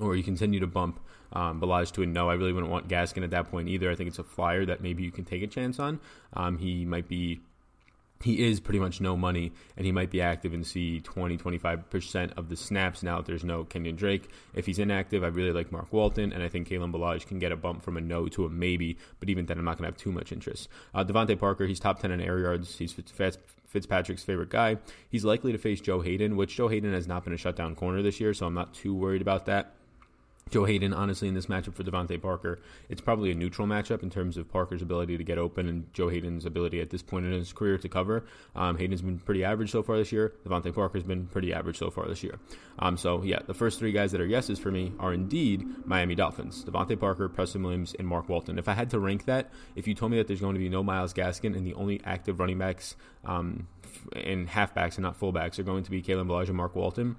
or 0.00 0.16
you 0.16 0.22
continue 0.22 0.60
to 0.60 0.66
bump 0.66 1.00
um, 1.32 1.60
Ballage 1.60 1.92
to 1.92 2.02
a 2.02 2.06
no. 2.06 2.28
I 2.28 2.34
really 2.34 2.52
wouldn't 2.52 2.70
want 2.70 2.88
Gaskin 2.88 3.24
at 3.24 3.30
that 3.30 3.50
point 3.50 3.68
either. 3.68 3.90
I 3.90 3.94
think 3.94 4.08
it's 4.08 4.18
a 4.18 4.24
flyer 4.24 4.64
that 4.66 4.80
maybe 4.80 5.02
you 5.02 5.10
can 5.10 5.24
take 5.24 5.42
a 5.42 5.46
chance 5.46 5.78
on. 5.78 6.00
Um, 6.32 6.58
he 6.58 6.84
might 6.84 7.08
be 7.08 7.40
he 8.22 8.46
is 8.46 8.58
pretty 8.58 8.78
much 8.78 9.00
no 9.02 9.16
money, 9.16 9.52
and 9.76 9.84
he 9.84 9.92
might 9.92 10.10
be 10.10 10.22
active 10.22 10.54
and 10.54 10.66
see 10.66 11.00
20, 11.00 11.36
25% 11.36 12.32
of 12.38 12.48
the 12.48 12.56
snaps 12.56 13.02
now 13.02 13.18
that 13.18 13.26
there's 13.26 13.44
no 13.44 13.64
Kenyan 13.64 13.96
Drake. 13.96 14.30
If 14.54 14.64
he's 14.64 14.78
inactive, 14.78 15.22
I 15.22 15.26
really 15.26 15.52
like 15.52 15.70
Mark 15.70 15.92
Walton, 15.92 16.32
and 16.32 16.42
I 16.42 16.48
think 16.48 16.68
Kalen 16.68 16.92
Ballage 16.92 17.26
can 17.26 17.38
get 17.38 17.52
a 17.52 17.56
bump 17.56 17.82
from 17.82 17.98
a 17.98 18.00
no 18.00 18.28
to 18.28 18.46
a 18.46 18.48
maybe, 18.48 18.96
but 19.20 19.28
even 19.28 19.44
then, 19.44 19.58
I'm 19.58 19.64
not 19.64 19.76
going 19.76 19.84
to 19.84 19.92
have 19.92 20.00
too 20.00 20.10
much 20.10 20.32
interest. 20.32 20.68
Uh, 20.94 21.04
DeVante 21.04 21.38
Parker, 21.38 21.66
he's 21.66 21.80
top 21.80 22.00
10 22.00 22.12
in 22.12 22.20
air 22.22 22.38
yards. 22.38 22.78
He's 22.78 22.92
fast, 22.92 23.40
Fitzpatrick's 23.66 24.22
favorite 24.22 24.50
guy. 24.50 24.78
He's 25.10 25.24
likely 25.24 25.52
to 25.52 25.58
face 25.58 25.80
Joe 25.80 26.00
Haden, 26.00 26.36
which 26.36 26.56
Joe 26.56 26.68
Haden 26.68 26.94
has 26.94 27.06
not 27.06 27.24
been 27.24 27.34
a 27.34 27.36
shutdown 27.36 27.74
corner 27.74 28.00
this 28.00 28.20
year, 28.20 28.32
so 28.32 28.46
I'm 28.46 28.54
not 28.54 28.72
too 28.72 28.94
worried 28.94 29.20
about 29.20 29.46
that. 29.46 29.74
Joe 30.50 30.64
Haden, 30.64 30.92
honestly, 30.92 31.26
in 31.26 31.34
this 31.34 31.46
matchup 31.46 31.74
for 31.74 31.82
DeVante 31.82 32.20
Parker, 32.20 32.60
it's 32.88 33.00
probably 33.00 33.30
a 33.30 33.34
neutral 33.34 33.66
matchup 33.66 34.02
in 34.02 34.10
terms 34.10 34.36
of 34.36 34.50
Parker's 34.50 34.82
ability 34.82 35.16
to 35.16 35.24
get 35.24 35.38
open 35.38 35.68
and 35.68 35.92
Joe 35.92 36.08
Haden's 36.08 36.44
ability 36.44 36.80
at 36.80 36.90
this 36.90 37.02
point 37.02 37.26
in 37.26 37.32
his 37.32 37.52
career 37.52 37.78
to 37.78 37.88
cover. 37.88 38.24
Um, 38.54 38.76
Haden's 38.76 39.02
been 39.02 39.18
pretty 39.18 39.42
average 39.42 39.70
so 39.70 39.82
far 39.82 39.96
this 39.96 40.12
year. 40.12 40.34
DeVante 40.46 40.74
Parker's 40.74 41.02
been 41.02 41.26
pretty 41.26 41.52
average 41.52 41.78
so 41.78 41.90
far 41.90 42.06
this 42.06 42.22
year. 42.22 42.38
Um, 42.78 42.96
so, 42.96 43.22
yeah, 43.22 43.40
the 43.46 43.54
first 43.54 43.78
three 43.78 43.92
guys 43.92 44.12
that 44.12 44.20
are 44.20 44.26
yeses 44.26 44.58
for 44.58 44.70
me 44.70 44.92
are 45.00 45.12
indeed 45.12 45.64
Miami 45.86 46.14
Dolphins 46.14 46.64
DeVante 46.64 46.98
Parker, 47.00 47.28
Preston 47.28 47.62
Williams, 47.62 47.94
and 47.98 48.06
Mark 48.06 48.28
Walton. 48.28 48.58
If 48.58 48.68
I 48.68 48.74
had 48.74 48.90
to 48.90 49.00
rank 49.00 49.24
that, 49.24 49.50
if 49.76 49.88
you 49.88 49.94
told 49.94 50.12
me 50.12 50.18
that 50.18 50.28
there's 50.28 50.40
going 50.40 50.54
to 50.54 50.60
be 50.60 50.68
no 50.68 50.82
Myles 50.82 51.14
Gaskin 51.14 51.56
and 51.56 51.66
the 51.66 51.74
only 51.74 52.00
active 52.04 52.38
running 52.38 52.58
backs 52.58 52.96
um, 53.24 53.66
and 54.14 54.48
halfbacks 54.48 54.96
and 54.96 55.02
not 55.02 55.18
fullbacks 55.18 55.58
are 55.58 55.62
going 55.64 55.84
to 55.84 55.90
be 55.90 56.02
Kalen 56.02 56.26
Ballage 56.26 56.48
and 56.48 56.56
Mark 56.56 56.74
Walton, 56.76 57.16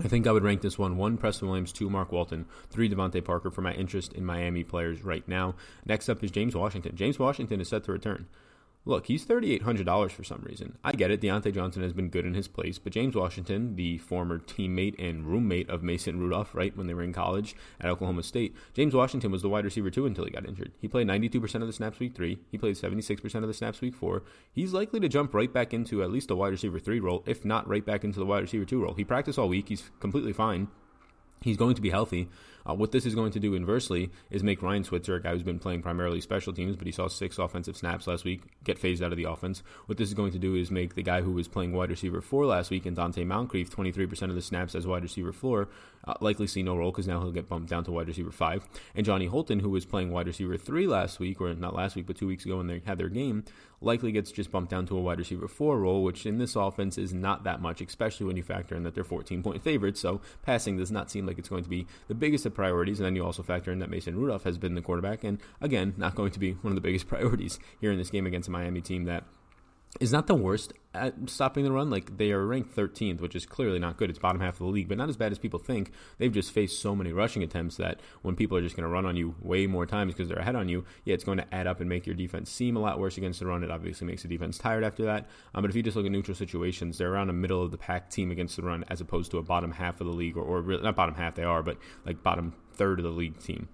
I 0.00 0.08
think 0.08 0.26
I 0.26 0.32
would 0.32 0.42
rank 0.42 0.62
this 0.62 0.78
one 0.78 0.96
one 0.96 1.18
Preston 1.18 1.48
Williams, 1.48 1.72
two 1.72 1.90
Mark 1.90 2.12
Walton, 2.12 2.46
three 2.70 2.88
DeVante 2.88 3.22
Parker 3.24 3.50
for 3.50 3.60
my 3.60 3.72
interest 3.74 4.12
in 4.14 4.24
Miami 4.24 4.64
players 4.64 5.04
right 5.04 5.26
now. 5.28 5.54
Next 5.84 6.08
up 6.08 6.24
is 6.24 6.30
James 6.30 6.54
Washington. 6.54 6.96
James 6.96 7.18
Washington 7.18 7.60
is 7.60 7.68
set 7.68 7.84
to 7.84 7.92
return. 7.92 8.26
Look, 8.84 9.06
he's 9.06 9.24
$3,800 9.24 10.10
for 10.10 10.24
some 10.24 10.42
reason. 10.44 10.76
I 10.82 10.90
get 10.90 11.12
it. 11.12 11.20
Diontae 11.20 11.54
Johnson 11.54 11.84
has 11.84 11.92
been 11.92 12.08
good 12.08 12.26
in 12.26 12.34
his 12.34 12.48
place, 12.48 12.80
but 12.80 12.92
James 12.92 13.14
Washington, 13.14 13.76
the 13.76 13.98
former 13.98 14.40
teammate 14.40 14.96
and 14.98 15.24
roommate 15.24 15.70
of 15.70 15.84
Mason 15.84 16.18
Rudolph, 16.18 16.52
right, 16.52 16.76
when 16.76 16.88
they 16.88 16.94
were 16.94 17.04
in 17.04 17.12
college 17.12 17.54
at 17.80 17.88
Oklahoma 17.88 18.24
State, 18.24 18.56
James 18.74 18.92
Washington 18.92 19.30
was 19.30 19.42
the 19.42 19.48
wide 19.48 19.64
receiver 19.64 19.88
too 19.88 20.04
until 20.04 20.24
he 20.24 20.32
got 20.32 20.48
injured. 20.48 20.72
He 20.80 20.88
played 20.88 21.06
92% 21.06 21.54
of 21.60 21.68
the 21.68 21.72
snaps 21.72 22.00
week 22.00 22.16
three. 22.16 22.40
He 22.50 22.58
played 22.58 22.74
76% 22.74 23.34
of 23.36 23.46
the 23.46 23.54
snaps 23.54 23.80
week 23.80 23.94
four. 23.94 24.24
He's 24.52 24.72
likely 24.72 24.98
to 24.98 25.08
jump 25.08 25.32
right 25.32 25.52
back 25.52 25.72
into 25.72 26.02
at 26.02 26.10
least 26.10 26.32
a 26.32 26.36
wide 26.36 26.50
receiver 26.50 26.80
three 26.80 26.98
role, 26.98 27.22
if 27.24 27.44
not 27.44 27.68
right 27.68 27.86
back 27.86 28.02
into 28.02 28.18
the 28.18 28.26
wide 28.26 28.42
receiver 28.42 28.64
two 28.64 28.82
role. 28.82 28.94
He 28.94 29.04
practiced 29.04 29.38
all 29.38 29.48
week. 29.48 29.68
He's 29.68 29.90
completely 30.00 30.32
fine. 30.32 30.66
He's 31.40 31.56
going 31.56 31.74
to 31.76 31.82
be 31.82 31.90
healthy. 31.90 32.28
Uh, 32.68 32.74
what 32.74 32.92
this 32.92 33.06
is 33.06 33.14
going 33.14 33.32
to 33.32 33.40
do 33.40 33.54
inversely 33.54 34.10
is 34.30 34.42
make 34.42 34.62
Ryan 34.62 34.84
Switzer, 34.84 35.16
a 35.16 35.22
guy 35.22 35.32
who's 35.32 35.42
been 35.42 35.58
playing 35.58 35.82
primarily 35.82 36.20
special 36.20 36.52
teams, 36.52 36.76
but 36.76 36.86
he 36.86 36.92
saw 36.92 37.08
six 37.08 37.38
offensive 37.38 37.76
snaps 37.76 38.06
last 38.06 38.24
week, 38.24 38.42
get 38.64 38.78
phased 38.78 39.02
out 39.02 39.12
of 39.12 39.18
the 39.18 39.24
offense. 39.24 39.62
What 39.86 39.98
this 39.98 40.08
is 40.08 40.14
going 40.14 40.32
to 40.32 40.38
do 40.38 40.54
is 40.54 40.70
make 40.70 40.94
the 40.94 41.02
guy 41.02 41.22
who 41.22 41.32
was 41.32 41.48
playing 41.48 41.72
wide 41.72 41.90
receiver 41.90 42.20
four 42.20 42.46
last 42.46 42.70
week 42.70 42.86
and 42.86 42.96
Donte 42.96 43.26
Moncrief 43.26 43.70
23% 43.70 44.22
of 44.28 44.34
the 44.34 44.42
snaps 44.42 44.74
as 44.74 44.86
wide 44.86 45.02
receiver 45.02 45.32
four, 45.32 45.68
uh, 46.04 46.14
likely 46.20 46.46
see 46.46 46.62
no 46.62 46.76
role 46.76 46.90
because 46.90 47.06
now 47.06 47.20
he'll 47.20 47.30
get 47.30 47.48
bumped 47.48 47.70
down 47.70 47.84
to 47.84 47.92
wide 47.92 48.08
receiver 48.08 48.32
five. 48.32 48.64
And 48.94 49.06
Johnny 49.06 49.26
Holton, 49.26 49.60
who 49.60 49.70
was 49.70 49.84
playing 49.84 50.10
wide 50.10 50.26
receiver 50.26 50.56
three 50.56 50.86
last 50.86 51.20
week, 51.20 51.40
or 51.40 51.54
not 51.54 51.74
last 51.74 51.96
week, 51.96 52.06
but 52.06 52.16
two 52.16 52.26
weeks 52.26 52.44
ago 52.44 52.56
when 52.56 52.66
they 52.66 52.82
had 52.84 52.98
their 52.98 53.08
game, 53.08 53.44
likely 53.80 54.12
gets 54.12 54.32
just 54.32 54.50
bumped 54.50 54.70
down 54.70 54.86
to 54.86 54.96
a 54.96 55.00
wide 55.00 55.18
receiver 55.18 55.48
four 55.48 55.78
role, 55.80 56.02
which 56.02 56.26
in 56.26 56.38
this 56.38 56.56
offense 56.56 56.98
is 56.98 57.12
not 57.12 57.44
that 57.44 57.60
much, 57.60 57.80
especially 57.80 58.26
when 58.26 58.36
you 58.36 58.42
factor 58.42 58.74
in 58.74 58.82
that 58.84 58.94
they're 58.94 59.04
14 59.04 59.42
point 59.42 59.62
favorites. 59.62 60.00
So 60.00 60.20
passing 60.42 60.76
does 60.76 60.90
not 60.90 61.10
seem 61.10 61.26
like 61.26 61.38
it's 61.38 61.48
going 61.48 61.64
to 61.64 61.70
be 61.70 61.86
the 62.08 62.14
biggest 62.14 62.46
priorities. 62.54 63.00
And 63.00 63.06
then 63.06 63.16
you 63.16 63.24
also 63.24 63.42
factor 63.42 63.72
in 63.72 63.78
that 63.80 63.90
Mason 63.90 64.16
Rudolph 64.16 64.44
has 64.44 64.58
been 64.58 64.74
the 64.74 64.82
quarterback, 64.82 65.24
and 65.24 65.38
again, 65.60 65.94
not 65.96 66.14
going 66.14 66.32
to 66.32 66.38
be 66.38 66.52
one 66.52 66.72
of 66.72 66.74
the 66.74 66.80
biggest 66.80 67.08
priorities 67.08 67.58
here 67.80 67.92
in 67.92 67.98
this 67.98 68.10
game 68.10 68.26
against 68.26 68.48
a 68.48 68.52
Miami 68.52 68.80
team 68.80 69.04
that 69.04 69.24
is 70.00 70.12
not 70.12 70.26
the 70.26 70.34
worst 70.34 70.72
at 70.94 71.14
stopping 71.28 71.64
the 71.64 71.72
run. 71.72 71.90
Like 71.90 72.16
they 72.16 72.32
are 72.32 72.44
ranked 72.46 72.74
13th, 72.74 73.20
which 73.20 73.34
is 73.34 73.44
clearly 73.46 73.78
not 73.78 73.96
good. 73.96 74.10
It's 74.10 74.18
bottom 74.18 74.40
half 74.40 74.54
of 74.54 74.60
the 74.60 74.66
league, 74.66 74.88
but 74.88 74.98
not 74.98 75.08
as 75.08 75.16
bad 75.16 75.32
as 75.32 75.38
people 75.38 75.58
think. 75.58 75.90
They've 76.18 76.32
just 76.32 76.50
faced 76.50 76.80
so 76.80 76.96
many 76.96 77.12
rushing 77.12 77.42
attempts 77.42 77.76
that 77.76 78.00
when 78.22 78.34
people 78.34 78.56
are 78.56 78.62
just 78.62 78.74
going 78.74 78.88
to 78.88 78.92
run 78.92 79.06
on 79.06 79.16
you 79.16 79.34
way 79.40 79.66
more 79.66 79.86
times 79.86 80.14
because 80.14 80.28
they're 80.28 80.38
ahead 80.38 80.56
on 80.56 80.68
you, 80.68 80.84
yeah, 81.04 81.14
it's 81.14 81.24
going 81.24 81.38
to 81.38 81.54
add 81.54 81.66
up 81.66 81.80
and 81.80 81.88
make 81.88 82.06
your 82.06 82.14
defense 82.14 82.50
seem 82.50 82.76
a 82.76 82.80
lot 82.80 82.98
worse 82.98 83.18
against 83.18 83.40
the 83.40 83.46
run. 83.46 83.62
It 83.62 83.70
obviously 83.70 84.06
makes 84.06 84.22
the 84.22 84.28
defense 84.28 84.58
tired 84.58 84.84
after 84.84 85.04
that. 85.04 85.28
Um, 85.54 85.62
but 85.62 85.70
if 85.70 85.76
you 85.76 85.82
just 85.82 85.96
look 85.96 86.06
at 86.06 86.12
neutral 86.12 86.34
situations, 86.34 86.98
they're 86.98 87.12
around 87.12 87.30
a 87.30 87.34
middle 87.34 87.62
of 87.62 87.70
the 87.70 87.78
pack 87.78 88.10
team 88.10 88.30
against 88.30 88.56
the 88.56 88.62
run 88.62 88.84
as 88.88 89.00
opposed 89.00 89.30
to 89.32 89.38
a 89.38 89.42
bottom 89.42 89.72
half 89.72 90.00
of 90.00 90.06
the 90.06 90.12
league, 90.12 90.36
or, 90.36 90.42
or 90.42 90.62
not 90.80 90.96
bottom 90.96 91.14
half 91.14 91.34
they 91.34 91.44
are, 91.44 91.62
but 91.62 91.76
like 92.06 92.22
bottom 92.22 92.54
third 92.74 92.98
of 92.98 93.04
the 93.04 93.10
league 93.10 93.38
team. 93.38 93.68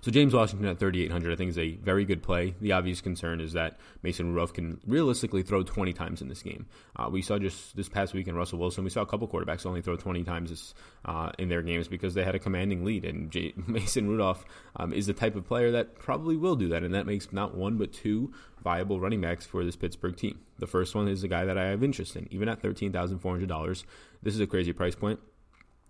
So 0.00 0.10
James 0.10 0.34
Washington 0.34 0.68
at 0.68 0.78
3,800, 0.78 1.32
I 1.32 1.36
think, 1.36 1.50
is 1.50 1.58
a 1.58 1.72
very 1.76 2.04
good 2.04 2.22
play. 2.22 2.54
The 2.60 2.72
obvious 2.72 3.00
concern 3.00 3.40
is 3.40 3.52
that 3.52 3.78
Mason 4.02 4.28
Rudolph 4.28 4.52
can 4.52 4.80
realistically 4.86 5.42
throw 5.42 5.62
20 5.62 5.92
times 5.92 6.22
in 6.22 6.28
this 6.28 6.42
game. 6.42 6.66
Uh, 6.96 7.08
we 7.10 7.22
saw 7.22 7.38
just 7.38 7.76
this 7.76 7.88
past 7.88 8.14
week 8.14 8.28
in 8.28 8.34
Russell 8.34 8.58
Wilson, 8.58 8.84
we 8.84 8.90
saw 8.90 9.02
a 9.02 9.06
couple 9.06 9.28
quarterbacks 9.28 9.66
only 9.66 9.82
throw 9.82 9.96
20 9.96 10.24
times 10.24 10.50
this, 10.50 10.74
uh, 11.04 11.30
in 11.38 11.48
their 11.48 11.62
games 11.62 11.88
because 11.88 12.14
they 12.14 12.24
had 12.24 12.34
a 12.34 12.38
commanding 12.38 12.84
lead. 12.84 13.04
And 13.04 13.30
J- 13.30 13.54
Mason 13.66 14.08
Rudolph 14.08 14.44
um, 14.76 14.92
is 14.92 15.06
the 15.06 15.12
type 15.12 15.36
of 15.36 15.46
player 15.46 15.70
that 15.72 15.98
probably 15.98 16.36
will 16.36 16.56
do 16.56 16.68
that, 16.68 16.82
and 16.82 16.94
that 16.94 17.06
makes 17.06 17.32
not 17.32 17.54
one 17.54 17.76
but 17.76 17.92
two 17.92 18.32
viable 18.62 19.00
running 19.00 19.20
backs 19.20 19.44
for 19.44 19.64
this 19.64 19.76
Pittsburgh 19.76 20.16
team. 20.16 20.38
The 20.58 20.66
first 20.66 20.94
one 20.94 21.08
is 21.08 21.22
the 21.22 21.28
guy 21.28 21.44
that 21.44 21.58
I 21.58 21.66
have 21.66 21.82
interest 21.82 22.16
in, 22.16 22.28
even 22.30 22.48
at 22.48 22.62
$13,400. 22.62 23.84
This 24.22 24.34
is 24.34 24.40
a 24.40 24.46
crazy 24.46 24.72
price 24.72 24.94
point. 24.94 25.18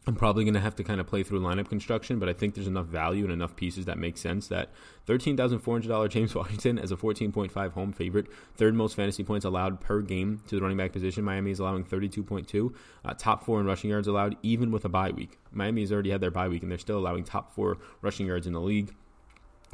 I'm 0.04 0.16
probably 0.16 0.42
going 0.44 0.54
to 0.54 0.60
have 0.60 0.74
to 0.76 0.84
kind 0.84 1.00
of 1.00 1.06
play 1.06 1.22
through 1.22 1.40
lineup 1.40 1.68
construction, 1.68 2.18
but 2.18 2.28
I 2.28 2.32
think 2.32 2.54
there's 2.54 2.66
enough 2.66 2.86
value 2.86 3.22
and 3.22 3.32
enough 3.32 3.54
pieces 3.54 3.84
that 3.84 3.98
make 3.98 4.18
sense 4.18 4.48
that 4.48 4.70
$13,400 5.06 6.08
James 6.08 6.34
Washington 6.34 6.78
as 6.78 6.90
a 6.90 6.96
14.5 6.96 7.72
home 7.72 7.92
favorite, 7.92 8.26
third 8.56 8.74
most 8.74 8.96
fantasy 8.96 9.22
points 9.22 9.44
allowed 9.44 9.80
per 9.80 10.00
game 10.00 10.42
to 10.48 10.56
the 10.56 10.60
running 10.60 10.76
back 10.76 10.92
position. 10.92 11.22
Miami 11.22 11.52
is 11.52 11.60
allowing 11.60 11.84
32.2, 11.84 12.74
uh, 13.04 13.14
top 13.14 13.44
four 13.44 13.60
in 13.60 13.66
rushing 13.66 13.90
yards 13.90 14.08
allowed, 14.08 14.36
even 14.42 14.72
with 14.72 14.84
a 14.84 14.88
bye 14.88 15.10
week. 15.10 15.38
Miami 15.52 15.82
has 15.82 15.92
already 15.92 16.10
had 16.10 16.20
their 16.20 16.32
bye 16.32 16.48
week, 16.48 16.62
and 16.62 16.70
they're 16.70 16.78
still 16.78 16.98
allowing 16.98 17.22
top 17.22 17.54
four 17.54 17.78
rushing 18.00 18.26
yards 18.26 18.48
in 18.48 18.54
the 18.54 18.60
league 18.60 18.92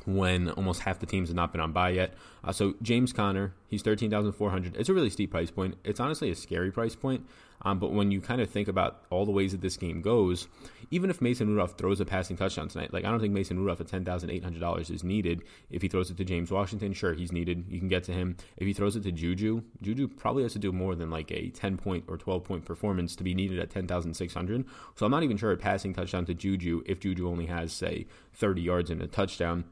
when 0.04 0.50
almost 0.50 0.82
half 0.82 0.98
the 1.00 1.06
teams 1.06 1.28
have 1.28 1.36
not 1.36 1.52
been 1.52 1.60
on 1.60 1.72
bye 1.72 1.90
yet. 1.90 2.14
Uh, 2.44 2.52
so 2.52 2.74
James 2.82 3.12
Conner, 3.12 3.54
he's 3.66 3.82
thirteen 3.82 4.10
thousand 4.10 4.32
four 4.32 4.50
hundred. 4.50 4.76
It's 4.76 4.88
a 4.88 4.94
really 4.94 5.10
steep 5.10 5.30
price 5.30 5.50
point. 5.50 5.76
It's 5.84 6.00
honestly 6.00 6.30
a 6.30 6.34
scary 6.34 6.70
price 6.70 6.94
point. 6.94 7.26
Um, 7.62 7.78
but 7.78 7.92
when 7.92 8.10
you 8.10 8.20
kind 8.20 8.40
of 8.40 8.50
think 8.50 8.68
about 8.68 9.02
all 9.10 9.26
the 9.26 9.32
ways 9.32 9.52
that 9.52 9.60
this 9.60 9.76
game 9.76 10.00
goes, 10.00 10.46
even 10.90 11.10
if 11.10 11.20
Mason 11.20 11.48
Rudolph 11.48 11.76
throws 11.76 12.00
a 12.00 12.04
passing 12.04 12.36
touchdown 12.36 12.68
tonight, 12.68 12.92
like 12.92 13.04
I 13.04 13.10
don't 13.10 13.20
think 13.20 13.34
Mason 13.34 13.58
Rudolph 13.58 13.80
at 13.80 13.88
ten 13.88 14.04
thousand 14.04 14.30
eight 14.30 14.44
hundred 14.44 14.60
dollars 14.60 14.90
is 14.90 15.02
needed. 15.04 15.42
If 15.70 15.82
he 15.82 15.88
throws 15.88 16.10
it 16.10 16.16
to 16.18 16.24
James 16.24 16.50
Washington, 16.50 16.92
sure 16.92 17.14
he's 17.14 17.32
needed. 17.32 17.64
You 17.68 17.78
can 17.78 17.88
get 17.88 18.04
to 18.04 18.12
him. 18.12 18.36
If 18.56 18.66
he 18.66 18.72
throws 18.72 18.96
it 18.96 19.02
to 19.02 19.12
Juju, 19.12 19.62
Juju 19.82 20.08
probably 20.08 20.44
has 20.44 20.52
to 20.52 20.58
do 20.58 20.72
more 20.72 20.94
than 20.94 21.10
like 21.10 21.30
a 21.30 21.50
ten 21.50 21.76
point 21.76 22.04
or 22.08 22.16
twelve 22.16 22.44
point 22.44 22.64
performance 22.64 23.16
to 23.16 23.24
be 23.24 23.34
needed 23.34 23.58
at 23.58 23.70
ten 23.70 23.86
thousand 23.86 24.14
six 24.14 24.34
hundred. 24.34 24.64
So 24.94 25.04
I'm 25.04 25.12
not 25.12 25.22
even 25.22 25.36
sure 25.36 25.52
a 25.52 25.56
passing 25.56 25.94
touchdown 25.94 26.26
to 26.26 26.34
Juju 26.34 26.82
if 26.86 27.00
Juju 27.00 27.28
only 27.28 27.46
has 27.46 27.72
say 27.72 28.06
thirty 28.32 28.62
yards 28.62 28.90
and 28.90 29.02
a 29.02 29.06
touchdown 29.06 29.64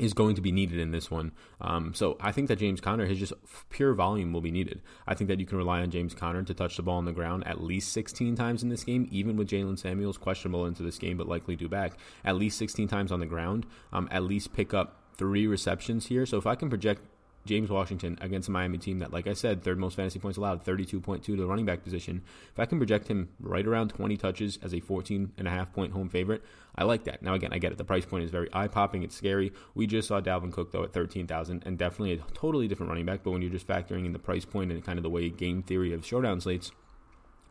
is 0.00 0.14
going 0.14 0.34
to 0.34 0.40
be 0.40 0.50
needed 0.50 0.78
in 0.78 0.90
this 0.90 1.10
one. 1.10 1.32
Um, 1.60 1.94
so 1.94 2.16
I 2.20 2.32
think 2.32 2.48
that 2.48 2.58
James 2.58 2.80
Conner, 2.80 3.06
his 3.06 3.18
just 3.18 3.34
pure 3.68 3.94
volume 3.94 4.32
will 4.32 4.40
be 4.40 4.50
needed. 4.50 4.80
I 5.06 5.14
think 5.14 5.28
that 5.28 5.38
you 5.38 5.46
can 5.46 5.58
rely 5.58 5.80
on 5.82 5.90
James 5.90 6.14
Conner 6.14 6.42
to 6.42 6.54
touch 6.54 6.76
the 6.76 6.82
ball 6.82 6.98
on 6.98 7.04
the 7.04 7.12
ground 7.12 7.46
at 7.46 7.62
least 7.62 7.92
16 7.92 8.34
times 8.34 8.62
in 8.62 8.70
this 8.70 8.84
game, 8.84 9.06
even 9.10 9.36
with 9.36 9.48
Jaylen 9.48 9.78
Samuels 9.78 10.18
questionable 10.18 10.66
into 10.66 10.82
this 10.82 10.98
game, 10.98 11.16
but 11.16 11.28
likely 11.28 11.54
due 11.54 11.68
back. 11.68 11.92
At 12.24 12.36
least 12.36 12.58
16 12.58 12.88
times 12.88 13.12
on 13.12 13.20
the 13.20 13.26
ground. 13.26 13.66
Um, 13.92 14.08
at 14.10 14.24
least 14.24 14.52
pick 14.52 14.72
up 14.72 14.96
three 15.16 15.46
receptions 15.46 16.06
here. 16.06 16.24
So 16.24 16.38
if 16.38 16.46
I 16.46 16.54
can 16.54 16.70
project 16.70 17.02
James 17.46 17.70
Washington 17.70 18.18
against 18.20 18.48
a 18.48 18.50
Miami 18.50 18.78
team 18.78 18.98
that, 18.98 19.12
like 19.12 19.26
I 19.26 19.32
said, 19.32 19.62
third 19.62 19.78
most 19.78 19.96
fantasy 19.96 20.18
points 20.18 20.36
allowed, 20.36 20.64
32.2 20.64 21.22
to 21.22 21.36
the 21.36 21.46
running 21.46 21.64
back 21.64 21.82
position. 21.82 22.22
If 22.52 22.60
I 22.60 22.66
can 22.66 22.78
project 22.78 23.08
him 23.08 23.30
right 23.40 23.66
around 23.66 23.88
20 23.88 24.16
touches 24.18 24.58
as 24.62 24.74
a 24.74 24.80
14 24.80 25.32
and 25.38 25.48
a 25.48 25.50
half 25.50 25.72
point 25.72 25.92
home 25.92 26.08
favorite, 26.08 26.42
I 26.76 26.84
like 26.84 27.04
that. 27.04 27.22
Now, 27.22 27.34
again, 27.34 27.52
I 27.52 27.58
get 27.58 27.72
it. 27.72 27.78
The 27.78 27.84
price 27.84 28.04
point 28.04 28.24
is 28.24 28.30
very 28.30 28.48
eye 28.52 28.68
popping. 28.68 29.02
It's 29.02 29.16
scary. 29.16 29.52
We 29.74 29.86
just 29.86 30.08
saw 30.08 30.20
Dalvin 30.20 30.52
Cook, 30.52 30.70
though, 30.72 30.84
at 30.84 30.92
13,000 30.92 31.62
and 31.64 31.78
definitely 31.78 32.12
a 32.12 32.18
totally 32.34 32.68
different 32.68 32.90
running 32.90 33.06
back. 33.06 33.20
But 33.22 33.30
when 33.30 33.42
you're 33.42 33.50
just 33.50 33.66
factoring 33.66 34.04
in 34.04 34.12
the 34.12 34.18
price 34.18 34.44
point 34.44 34.70
and 34.70 34.84
kind 34.84 34.98
of 34.98 35.02
the 35.02 35.10
way 35.10 35.30
game 35.30 35.62
theory 35.62 35.92
of 35.94 36.04
showdown 36.04 36.40
slates, 36.40 36.72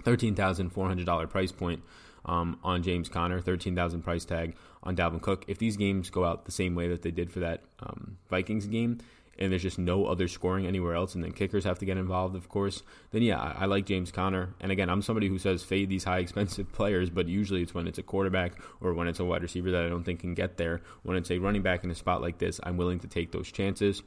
$13,400 0.04 1.30
price 1.30 1.52
point 1.52 1.82
um, 2.26 2.60
on 2.64 2.84
James 2.84 3.10
Conner, 3.10 3.42
13,000 3.42 4.02
price 4.02 4.26
tag 4.26 4.56
on 4.84 4.96
Dalvin 4.96 5.22
Cook. 5.22 5.46
If 5.48 5.58
these 5.58 5.78
games 5.78 6.10
go 6.10 6.26
out 6.26 6.46
the 6.46 6.52
same 6.52 6.76
way 6.76 6.88
that 6.88 7.02
they 7.02 7.12
did 7.12 7.32
for 7.32 7.40
that 7.40 7.64
um, 7.82 8.18
Vikings 8.30 8.68
game, 8.68 9.00
and 9.40 9.52
there's 9.52 9.64
just 9.64 9.80
no 9.80 10.06
other 10.06 10.28
scoring 10.28 10.68
anywhere 10.68 10.94
else, 10.94 11.16
and 11.16 11.24
then 11.24 11.32
kickers 11.32 11.64
have 11.64 11.80
to 11.80 11.86
get 11.86 11.98
involved, 11.98 12.36
of 12.36 12.50
course, 12.50 12.84
then 13.12 13.22
yeah, 13.22 13.40
I, 13.40 13.64
I, 13.64 13.66
like 13.66 13.86
James 13.86 14.12
Conner. 14.12 14.54
And 14.60 14.72
again, 14.72 14.90
I'm 14.90 15.02
somebody 15.02 15.30
who 15.30 15.40
says 15.40 15.64
fade 15.64 15.90
these 15.90 16.04
high 16.04 16.20
expensive 16.20 16.72
players, 16.74 17.10
but 17.10 17.28
usually 17.28 17.62
it's 17.62 17.74
when 17.74 17.88
it's 17.88 17.98
a 17.98 18.04
quarterback 18.04 18.54
or 18.82 18.94
when 18.94 19.08
it's 19.08 19.20
a 19.20 19.26
wide 19.26 19.42
receiver 19.42 19.72
that 19.72 19.86
I 19.86 19.90
don't 19.90 20.04
think 20.04 20.20
can 20.20 20.34
get 20.34 20.58
there. 20.58 20.82
When 21.04 21.16
it's 21.16 21.32
a 21.32 21.40
running 21.40 21.62
back 21.62 21.84
in 21.84 21.90
a 21.90 21.96
spot 21.96 22.22
like 22.22 22.38
this, 22.38 22.60
I'm 22.64 22.78
willing 22.78 23.00
to 23.00 23.08
take 23.08 23.32
those 23.32 23.50
chances. 23.50 24.04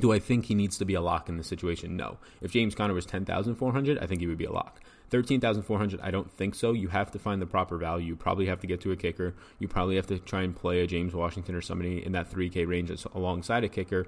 Do 0.00 0.12
I 0.12 0.18
think 0.18 0.46
he 0.46 0.54
needs 0.54 0.78
to 0.78 0.84
be 0.84 0.94
a 0.94 1.00
lock 1.00 1.28
in 1.28 1.36
this 1.36 1.46
situation? 1.46 1.96
No. 1.96 2.18
If 2.40 2.52
James 2.52 2.74
Conner 2.74 2.94
was 2.94 3.06
10,400, 3.06 3.98
I 3.98 4.06
think 4.06 4.20
he 4.20 4.26
would 4.26 4.38
be 4.38 4.44
a 4.44 4.52
lock. 4.52 4.80
13,400, 5.10 6.00
I 6.00 6.10
don't 6.10 6.30
think 6.30 6.54
so. 6.54 6.72
You 6.72 6.88
have 6.88 7.10
to 7.12 7.18
find 7.18 7.40
the 7.40 7.46
proper 7.46 7.76
value. 7.76 8.06
You 8.06 8.16
probably 8.16 8.46
have 8.46 8.60
to 8.60 8.66
get 8.66 8.80
to 8.80 8.92
a 8.92 8.96
kicker. 8.96 9.34
You 9.58 9.68
probably 9.68 9.96
have 9.96 10.06
to 10.08 10.18
try 10.18 10.42
and 10.42 10.56
play 10.56 10.80
a 10.80 10.86
James 10.86 11.14
Washington 11.14 11.54
or 11.54 11.60
somebody 11.60 12.04
in 12.04 12.12
that 12.12 12.30
3K 12.30 12.66
range 12.66 12.90
alongside 13.14 13.62
a 13.62 13.68
kicker 13.68 14.06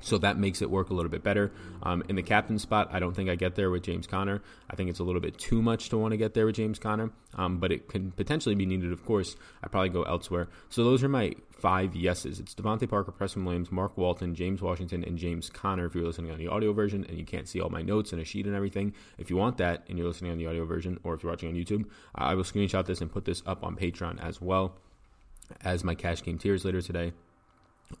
so 0.00 0.18
that 0.18 0.38
makes 0.38 0.62
it 0.62 0.70
work 0.70 0.90
a 0.90 0.94
little 0.94 1.10
bit 1.10 1.22
better. 1.22 1.50
Um, 1.82 2.02
in 2.08 2.16
the 2.16 2.22
captain 2.22 2.58
spot, 2.58 2.88
I 2.92 2.98
don't 2.98 3.14
think 3.14 3.28
I 3.28 3.34
get 3.34 3.54
there 3.54 3.70
with 3.70 3.82
James 3.82 4.06
Conner. 4.06 4.42
I 4.70 4.76
think 4.76 4.90
it's 4.90 4.98
a 4.98 5.04
little 5.04 5.20
bit 5.20 5.38
too 5.38 5.62
much 5.62 5.88
to 5.90 5.98
want 5.98 6.12
to 6.12 6.16
get 6.16 6.34
there 6.34 6.46
with 6.46 6.56
James 6.56 6.78
Conner, 6.78 7.10
um, 7.34 7.58
but 7.58 7.72
it 7.72 7.88
can 7.88 8.12
potentially 8.12 8.54
be 8.54 8.66
needed, 8.66 8.92
of 8.92 9.04
course. 9.04 9.36
I 9.62 9.68
probably 9.68 9.90
go 9.90 10.02
elsewhere. 10.02 10.48
So 10.68 10.84
those 10.84 11.02
are 11.02 11.08
my 11.08 11.34
five 11.58 11.96
yeses. 11.96 12.38
It's 12.38 12.54
DeVante 12.54 12.88
Parker, 12.88 13.10
Preston 13.10 13.44
Williams, 13.44 13.72
Mark 13.72 13.96
Walton, 13.96 14.34
James 14.34 14.62
Washington, 14.62 15.02
and 15.04 15.18
James 15.18 15.50
Conner 15.50 15.86
if 15.86 15.94
you're 15.94 16.04
listening 16.04 16.30
on 16.30 16.38
the 16.38 16.48
audio 16.48 16.72
version 16.72 17.04
and 17.08 17.18
you 17.18 17.24
can't 17.24 17.48
see 17.48 17.60
all 17.60 17.68
my 17.68 17.82
notes 17.82 18.12
and 18.12 18.22
a 18.22 18.24
sheet 18.24 18.46
and 18.46 18.54
everything. 18.54 18.94
If 19.18 19.28
you 19.28 19.36
want 19.36 19.58
that 19.58 19.84
and 19.88 19.98
you're 19.98 20.06
listening 20.06 20.30
on 20.30 20.38
the 20.38 20.46
audio 20.46 20.64
version 20.64 21.00
or 21.02 21.14
if 21.14 21.22
you're 21.22 21.32
watching 21.32 21.48
on 21.48 21.56
YouTube, 21.56 21.86
I 22.14 22.34
will 22.34 22.44
screenshot 22.44 22.86
this 22.86 23.00
and 23.00 23.12
put 23.12 23.24
this 23.24 23.42
up 23.44 23.64
on 23.64 23.76
Patreon 23.76 24.24
as 24.24 24.40
well 24.40 24.76
as 25.64 25.82
my 25.82 25.94
cash 25.94 26.22
game 26.22 26.38
tiers 26.38 26.64
later 26.64 26.80
today. 26.80 27.12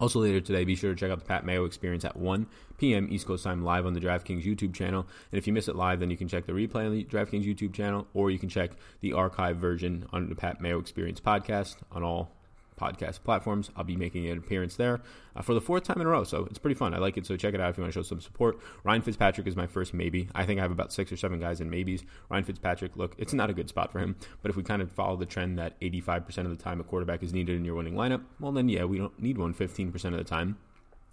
Also 0.00 0.20
later 0.20 0.40
today, 0.40 0.64
be 0.64 0.76
sure 0.76 0.94
to 0.94 0.96
check 0.98 1.10
out 1.10 1.18
the 1.18 1.24
Pat 1.24 1.44
Mayo 1.44 1.64
Experience 1.64 2.04
at 2.04 2.16
1 2.16 2.46
p.m. 2.78 3.08
East 3.10 3.26
Coast 3.26 3.44
time 3.44 3.64
live 3.64 3.86
on 3.86 3.94
the 3.94 4.00
DraftKings 4.00 4.44
YouTube 4.44 4.74
channel. 4.74 5.06
And 5.32 5.38
if 5.38 5.46
you 5.46 5.52
miss 5.52 5.66
it 5.66 5.76
live, 5.76 6.00
then 6.00 6.10
you 6.10 6.16
can 6.16 6.28
check 6.28 6.46
the 6.46 6.52
replay 6.52 6.86
on 6.86 6.92
the 6.92 7.04
DraftKings 7.04 7.44
YouTube 7.44 7.72
channel, 7.72 8.06
or 8.14 8.30
you 8.30 8.38
can 8.38 8.48
check 8.48 8.72
the 9.00 9.12
archive 9.14 9.56
version 9.56 10.06
on 10.12 10.28
the 10.28 10.34
Pat 10.34 10.60
Mayo 10.60 10.78
Experience 10.78 11.20
podcast 11.20 11.76
on 11.90 12.02
all 12.02 12.37
podcast 12.78 13.22
platforms. 13.24 13.70
I'll 13.76 13.84
be 13.84 13.96
making 13.96 14.26
an 14.28 14.38
appearance 14.38 14.76
there 14.76 15.00
uh, 15.36 15.42
for 15.42 15.54
the 15.54 15.60
fourth 15.60 15.84
time 15.84 16.00
in 16.00 16.06
a 16.06 16.10
row. 16.10 16.24
So 16.24 16.46
it's 16.46 16.58
pretty 16.58 16.74
fun. 16.74 16.94
I 16.94 16.98
like 16.98 17.16
it. 17.16 17.26
So 17.26 17.36
check 17.36 17.54
it 17.54 17.60
out 17.60 17.70
if 17.70 17.76
you 17.76 17.82
want 17.82 17.92
to 17.92 17.98
show 17.98 18.02
some 18.02 18.20
support. 18.20 18.58
Ryan 18.84 19.02
Fitzpatrick 19.02 19.46
is 19.46 19.56
my 19.56 19.66
first 19.66 19.92
maybe. 19.92 20.28
I 20.34 20.46
think 20.46 20.60
I 20.60 20.62
have 20.62 20.70
about 20.70 20.92
six 20.92 21.10
or 21.12 21.16
seven 21.16 21.40
guys 21.40 21.60
in 21.60 21.70
maybes. 21.70 22.04
Ryan 22.30 22.44
Fitzpatrick, 22.44 22.96
look, 22.96 23.14
it's 23.18 23.32
not 23.32 23.50
a 23.50 23.54
good 23.54 23.68
spot 23.68 23.92
for 23.92 23.98
him. 23.98 24.16
But 24.42 24.50
if 24.50 24.56
we 24.56 24.62
kind 24.62 24.82
of 24.82 24.90
follow 24.92 25.16
the 25.16 25.26
trend 25.26 25.58
that 25.58 25.80
85% 25.80 26.38
of 26.38 26.50
the 26.50 26.62
time 26.62 26.80
a 26.80 26.84
quarterback 26.84 27.22
is 27.22 27.32
needed 27.32 27.56
in 27.56 27.64
your 27.64 27.74
winning 27.74 27.94
lineup, 27.94 28.22
well, 28.40 28.52
then 28.52 28.68
yeah, 28.68 28.84
we 28.84 28.98
don't 28.98 29.20
need 29.20 29.38
one 29.38 29.54
15% 29.54 29.94
of 30.04 30.12
the 30.12 30.24
time. 30.24 30.58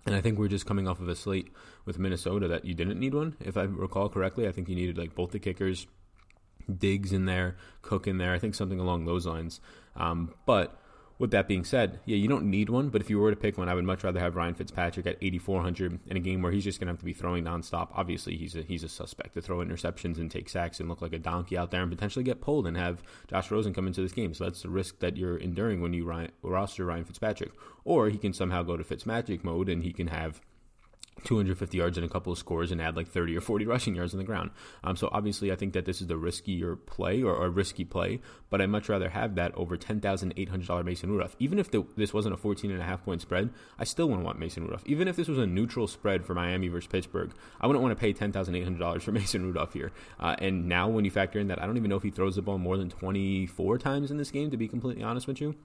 And 0.05 0.15
I 0.15 0.21
think 0.21 0.37
we're 0.37 0.47
just 0.47 0.67
coming 0.67 0.87
off 0.87 0.99
of 0.99 1.09
a 1.09 1.15
slate 1.15 1.51
with 1.85 1.97
Minnesota 1.97 2.47
that 2.49 2.63
you 2.63 2.75
didn't 2.75 2.99
need 2.99 3.15
one. 3.15 3.35
If 3.39 3.57
I 3.57 3.63
recall 3.63 4.07
correctly, 4.07 4.47
I 4.47 4.51
think 4.51 4.69
you 4.69 4.75
needed 4.75 4.97
like 4.97 5.15
both 5.15 5.31
the 5.31 5.39
kickers, 5.39 5.87
Diggs 6.73 7.11
in 7.11 7.25
there, 7.25 7.57
Cook 7.81 8.07
in 8.07 8.17
there. 8.17 8.33
I 8.33 8.39
think 8.39 8.55
something 8.55 8.79
along 8.79 9.05
those 9.05 9.25
lines. 9.25 9.59
Um, 9.95 10.33
but 10.45 10.79
with 11.17 11.31
that 11.31 11.47
being 11.47 11.63
said, 11.63 11.99
yeah, 12.05 12.17
you 12.17 12.27
don't 12.27 12.49
need 12.49 12.69
one, 12.69 12.89
but 12.89 13.01
if 13.01 13.09
you 13.09 13.19
were 13.19 13.29
to 13.29 13.37
pick 13.37 13.57
one, 13.57 13.69
I 13.69 13.73
would 13.73 13.85
much 13.85 14.03
rather 14.03 14.19
have 14.19 14.35
Ryan 14.35 14.53
Fitzpatrick 14.53 15.05
at 15.05 15.17
8,400 15.21 15.99
in 16.07 16.17
a 16.17 16.19
game 16.19 16.41
where 16.41 16.51
he's 16.51 16.63
just 16.63 16.79
going 16.79 16.87
to 16.87 16.91
have 16.91 16.99
to 16.99 17.05
be 17.05 17.13
throwing 17.13 17.45
nonstop. 17.45 17.89
Obviously, 17.93 18.35
he's 18.35 18.55
a, 18.55 18.63
he's 18.63 18.83
a 18.83 18.89
suspect 18.89 19.33
to 19.35 19.41
throw 19.41 19.57
interceptions 19.57 20.17
and 20.17 20.29
take 20.29 20.49
sacks 20.49 20.79
and 20.79 20.89
look 20.89 21.01
like 21.01 21.13
a 21.13 21.19
donkey 21.19 21.57
out 21.57 21.71
there 21.71 21.81
and 21.81 21.91
potentially 21.91 22.23
get 22.23 22.41
pulled 22.41 22.67
and 22.67 22.75
have 22.75 23.01
Josh 23.29 23.49
Rosen 23.49 23.73
come 23.73 23.87
into 23.87 24.01
this 24.01 24.11
game. 24.11 24.33
So 24.33 24.43
that's 24.43 24.63
the 24.63 24.69
risk 24.69 24.99
that 24.99 25.15
you're 25.15 25.37
enduring 25.37 25.81
when 25.81 25.93
you 25.93 26.05
Ryan, 26.05 26.31
roster 26.41 26.85
Ryan 26.85 27.05
Fitzpatrick. 27.05 27.51
Or 27.85 28.09
he 28.09 28.17
can 28.17 28.33
somehow 28.33 28.63
go 28.63 28.75
to 28.75 28.83
Fitzmagic 28.83 29.43
mode 29.43 29.69
and 29.69 29.83
he 29.83 29.93
can 29.93 30.07
have 30.07 30.41
250 31.25 31.77
yards 31.77 31.97
and 31.97 32.05
a 32.05 32.09
couple 32.09 32.31
of 32.31 32.39
scores 32.39 32.71
and 32.71 32.81
add 32.81 32.95
like 32.95 33.07
30 33.07 33.37
or 33.37 33.41
40 33.41 33.65
rushing 33.65 33.95
yards 33.95 34.13
on 34.13 34.17
the 34.17 34.23
ground. 34.23 34.51
Um, 34.83 34.95
so 34.95 35.09
obviously, 35.11 35.51
I 35.51 35.55
think 35.55 35.73
that 35.73 35.85
this 35.85 36.01
is 36.01 36.07
the 36.07 36.15
riskier 36.15 36.77
play 36.85 37.21
or 37.21 37.45
a 37.45 37.49
risky 37.49 37.83
play, 37.83 38.21
but 38.49 38.61
I'd 38.61 38.69
much 38.69 38.89
rather 38.89 39.09
have 39.09 39.35
that 39.35 39.53
over 39.55 39.77
$10,800 39.77 40.85
Mason 40.85 41.11
Rudolph. 41.11 41.35
Even 41.39 41.59
if 41.59 41.71
the, 41.71 41.85
this 41.95 42.13
wasn't 42.13 42.33
a 42.33 42.37
14 42.37 42.71
and 42.71 42.81
a 42.81 42.85
half 42.85 43.03
point 43.03 43.21
spread, 43.21 43.49
I 43.77 43.83
still 43.83 44.07
wouldn't 44.07 44.25
want 44.25 44.39
Mason 44.39 44.63
Rudolph. 44.63 44.83
Even 44.85 45.07
if 45.07 45.15
this 45.15 45.27
was 45.27 45.37
a 45.37 45.45
neutral 45.45 45.87
spread 45.87 46.25
for 46.25 46.33
Miami 46.33 46.67
versus 46.67 46.87
Pittsburgh, 46.87 47.31
I 47.59 47.67
wouldn't 47.67 47.83
want 47.83 47.97
to 47.97 47.99
pay 47.99 48.13
$10,800 48.13 49.01
for 49.01 49.11
Mason 49.13 49.45
Rudolph 49.45 49.73
here. 49.73 49.91
Uh, 50.19 50.35
and 50.39 50.67
now 50.67 50.87
when 50.87 51.05
you 51.05 51.11
factor 51.11 51.39
in 51.39 51.47
that, 51.47 51.61
I 51.61 51.65
don't 51.65 51.77
even 51.77 51.89
know 51.89 51.97
if 51.97 52.03
he 52.03 52.11
throws 52.11 52.35
the 52.35 52.41
ball 52.41 52.57
more 52.57 52.77
than 52.77 52.89
24 52.89 53.77
times 53.77 54.11
in 54.11 54.17
this 54.17 54.31
game, 54.31 54.51
to 54.51 54.57
be 54.57 54.67
completely 54.67 55.03
honest 55.03 55.27
with 55.27 55.41
you. 55.41 55.55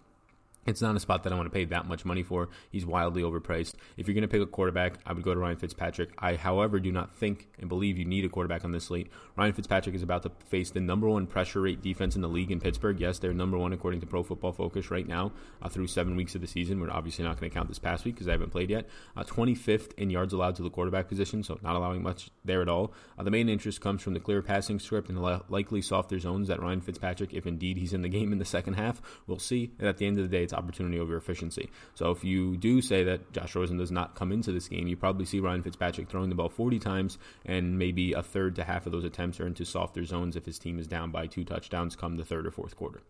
It's 0.66 0.82
not 0.82 0.94
a 0.94 1.00
spot 1.00 1.22
that 1.22 1.32
I 1.32 1.36
want 1.36 1.46
to 1.46 1.50
pay 1.50 1.64
that 1.64 1.86
much 1.86 2.04
money 2.04 2.22
for. 2.22 2.50
He's 2.70 2.84
wildly 2.84 3.22
overpriced. 3.22 3.74
If 3.96 4.06
you're 4.06 4.14
going 4.14 4.22
to 4.22 4.28
pick 4.28 4.42
a 4.42 4.46
quarterback, 4.46 4.98
I 5.06 5.14
would 5.14 5.22
go 5.22 5.32
to 5.32 5.40
Ryan 5.40 5.56
Fitzpatrick. 5.56 6.10
I, 6.18 6.34
however, 6.34 6.78
do 6.78 6.92
not 6.92 7.16
think 7.16 7.48
and 7.58 7.68
believe 7.68 7.96
you 7.96 8.04
need 8.04 8.26
a 8.26 8.28
quarterback 8.28 8.62
on 8.64 8.72
this 8.72 8.84
slate. 8.84 9.10
Ryan 9.38 9.54
Fitzpatrick 9.54 9.94
is 9.94 10.02
about 10.02 10.22
to 10.24 10.30
face 10.48 10.70
the 10.70 10.80
number 10.80 11.08
one 11.08 11.26
pressure 11.26 11.62
rate 11.62 11.80
defense 11.80 12.14
in 12.14 12.20
the 12.20 12.28
league 12.28 12.50
in 12.50 12.60
Pittsburgh. 12.60 13.00
Yes, 13.00 13.18
they're 13.18 13.32
number 13.32 13.56
one 13.56 13.72
according 13.72 14.00
to 14.00 14.06
Pro 14.06 14.22
Football 14.22 14.52
Focus 14.52 14.90
right 14.90 15.08
now 15.08 15.32
uh, 15.62 15.70
through 15.70 15.86
seven 15.86 16.14
weeks 16.14 16.34
of 16.34 16.42
the 16.42 16.46
season. 16.46 16.78
We're 16.78 16.90
obviously 16.90 17.24
not 17.24 17.40
going 17.40 17.50
to 17.50 17.54
count 17.54 17.68
this 17.68 17.78
past 17.78 18.04
week 18.04 18.16
because 18.16 18.28
I 18.28 18.32
haven't 18.32 18.50
played 18.50 18.68
yet. 18.68 18.86
Uh, 19.16 19.24
25th 19.24 19.94
in 19.94 20.10
yards 20.10 20.34
allowed 20.34 20.56
to 20.56 20.62
the 20.62 20.70
quarterback 20.70 21.08
position, 21.08 21.42
so 21.42 21.58
not 21.62 21.74
allowing 21.74 22.02
much 22.02 22.30
there 22.44 22.60
at 22.60 22.68
all. 22.68 22.92
Uh, 23.18 23.22
the 23.22 23.30
main 23.30 23.48
interest 23.48 23.80
comes 23.80 24.02
from 24.02 24.12
the 24.12 24.20
clear 24.20 24.42
passing 24.42 24.78
script 24.78 25.08
and 25.08 25.20
likely 25.48 25.80
softer 25.80 26.18
zones 26.18 26.48
that 26.48 26.60
Ryan 26.60 26.82
Fitzpatrick, 26.82 27.32
if 27.32 27.46
indeed 27.46 27.78
he's 27.78 27.94
in 27.94 28.02
the 28.02 28.08
game 28.10 28.30
in 28.30 28.38
the 28.38 28.44
second 28.44 28.74
half, 28.74 29.00
we'll 29.26 29.38
see. 29.38 29.72
And 29.78 29.88
at 29.88 29.96
the 29.96 30.06
end 30.06 30.18
of 30.18 30.28
the 30.28 30.36
day, 30.36 30.46
it's 30.50 30.58
opportunity 30.58 30.98
over 30.98 31.16
efficiency. 31.16 31.70
So 31.94 32.10
if 32.10 32.24
you 32.24 32.56
do 32.56 32.82
say 32.82 33.04
that 33.04 33.32
Josh 33.32 33.54
Rosen 33.54 33.76
does 33.76 33.92
not 33.92 34.16
come 34.16 34.32
into 34.32 34.52
this 34.52 34.68
game, 34.68 34.86
you 34.88 34.96
probably 34.96 35.24
see 35.24 35.40
Ryan 35.40 35.62
Fitzpatrick 35.62 36.08
throwing 36.08 36.28
the 36.28 36.34
ball 36.34 36.48
40 36.48 36.78
times, 36.78 37.18
and 37.46 37.78
maybe 37.78 38.12
a 38.12 38.22
third 38.22 38.56
to 38.56 38.64
half 38.64 38.86
of 38.86 38.92
those 38.92 39.04
attempts 39.04 39.38
are 39.40 39.46
into 39.46 39.64
softer 39.64 40.04
zones 40.04 40.36
if 40.36 40.46
his 40.46 40.58
team 40.58 40.78
is 40.78 40.86
down 40.86 41.10
by 41.10 41.26
two 41.26 41.44
touchdowns 41.44 41.96
come 41.96 42.16
the 42.16 42.24
third 42.24 42.46
or 42.46 42.50
fourth 42.50 42.76
quarter. 42.76 43.02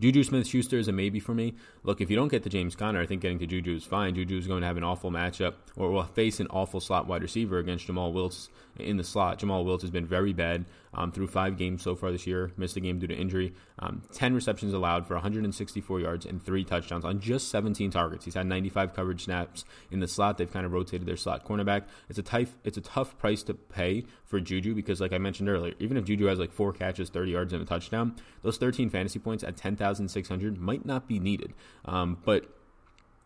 Juju 0.00 0.24
Smith 0.24 0.46
Schuster 0.46 0.78
is 0.78 0.88
a 0.88 0.92
maybe 0.92 1.20
for 1.20 1.34
me. 1.34 1.54
Look, 1.84 2.00
if 2.00 2.10
you 2.10 2.16
don't 2.16 2.28
get 2.28 2.42
to 2.44 2.48
James 2.48 2.74
Conner, 2.74 3.00
I 3.00 3.06
think 3.06 3.22
getting 3.22 3.38
to 3.40 3.46
Juju 3.46 3.76
is 3.76 3.84
fine. 3.84 4.14
Juju 4.14 4.38
is 4.38 4.46
going 4.46 4.62
to 4.62 4.66
have 4.66 4.76
an 4.76 4.84
awful 4.84 5.10
matchup 5.10 5.54
or 5.76 5.90
will 5.90 6.02
face 6.02 6.40
an 6.40 6.48
awful 6.50 6.80
slot 6.80 7.06
wide 7.06 7.22
receiver 7.22 7.58
against 7.58 7.86
Jomal 7.86 8.12
Wiltz 8.12 8.48
in 8.78 8.96
the 8.96 9.04
slot. 9.04 9.38
Jomal 9.38 9.64
Wiltz 9.64 9.82
has 9.82 9.90
been 9.90 10.06
very 10.06 10.32
bad 10.32 10.64
um, 10.94 11.12
through 11.12 11.26
five 11.26 11.56
games 11.56 11.82
so 11.82 11.94
far 11.94 12.10
this 12.10 12.26
year. 12.26 12.52
Missed 12.56 12.76
a 12.76 12.80
game 12.80 12.98
due 12.98 13.06
to 13.06 13.14
injury. 13.14 13.54
Um, 13.78 14.02
10 14.12 14.34
receptions 14.34 14.74
allowed 14.74 15.06
for 15.06 15.14
164 15.14 16.00
yards 16.00 16.26
and 16.26 16.42
three 16.42 16.64
touchdowns 16.64 17.04
on 17.04 17.20
just 17.20 17.48
17 17.48 17.90
targets. 17.90 18.24
He's 18.24 18.34
had 18.34 18.46
95 18.46 18.94
coverage 18.94 19.24
snaps 19.24 19.64
in 19.90 20.00
the 20.00 20.08
slot. 20.08 20.38
They've 20.38 20.52
kind 20.52 20.66
of 20.66 20.72
rotated 20.72 21.06
their 21.06 21.16
slot 21.16 21.46
cornerback. 21.46 21.84
It's 22.08 22.18
a 22.18 22.22
tough, 22.22 22.56
it's 22.64 22.76
a 22.76 22.82
tough 22.82 23.16
price 23.18 23.42
to 23.44 23.54
pay 23.54 24.04
for 24.24 24.40
Juju 24.40 24.74
because, 24.74 25.00
like 25.00 25.12
I 25.12 25.18
mentioned 25.18 25.48
earlier, 25.48 25.74
even 25.78 25.96
if 25.96 26.04
Juju 26.04 26.26
has 26.26 26.38
like 26.38 26.52
four 26.52 26.72
catches, 26.72 27.10
30 27.10 27.30
yards, 27.30 27.52
and 27.52 27.62
a 27.62 27.66
touchdown, 27.66 28.16
those 28.42 28.58
13 28.58 28.90
fantasy 28.90 29.18
points 29.18 29.44
at 29.44 29.56
10,600 29.56 30.60
might 30.60 30.84
not 30.84 31.08
be 31.08 31.18
needed. 31.18 31.54
Um, 31.84 32.18
but 32.24 32.46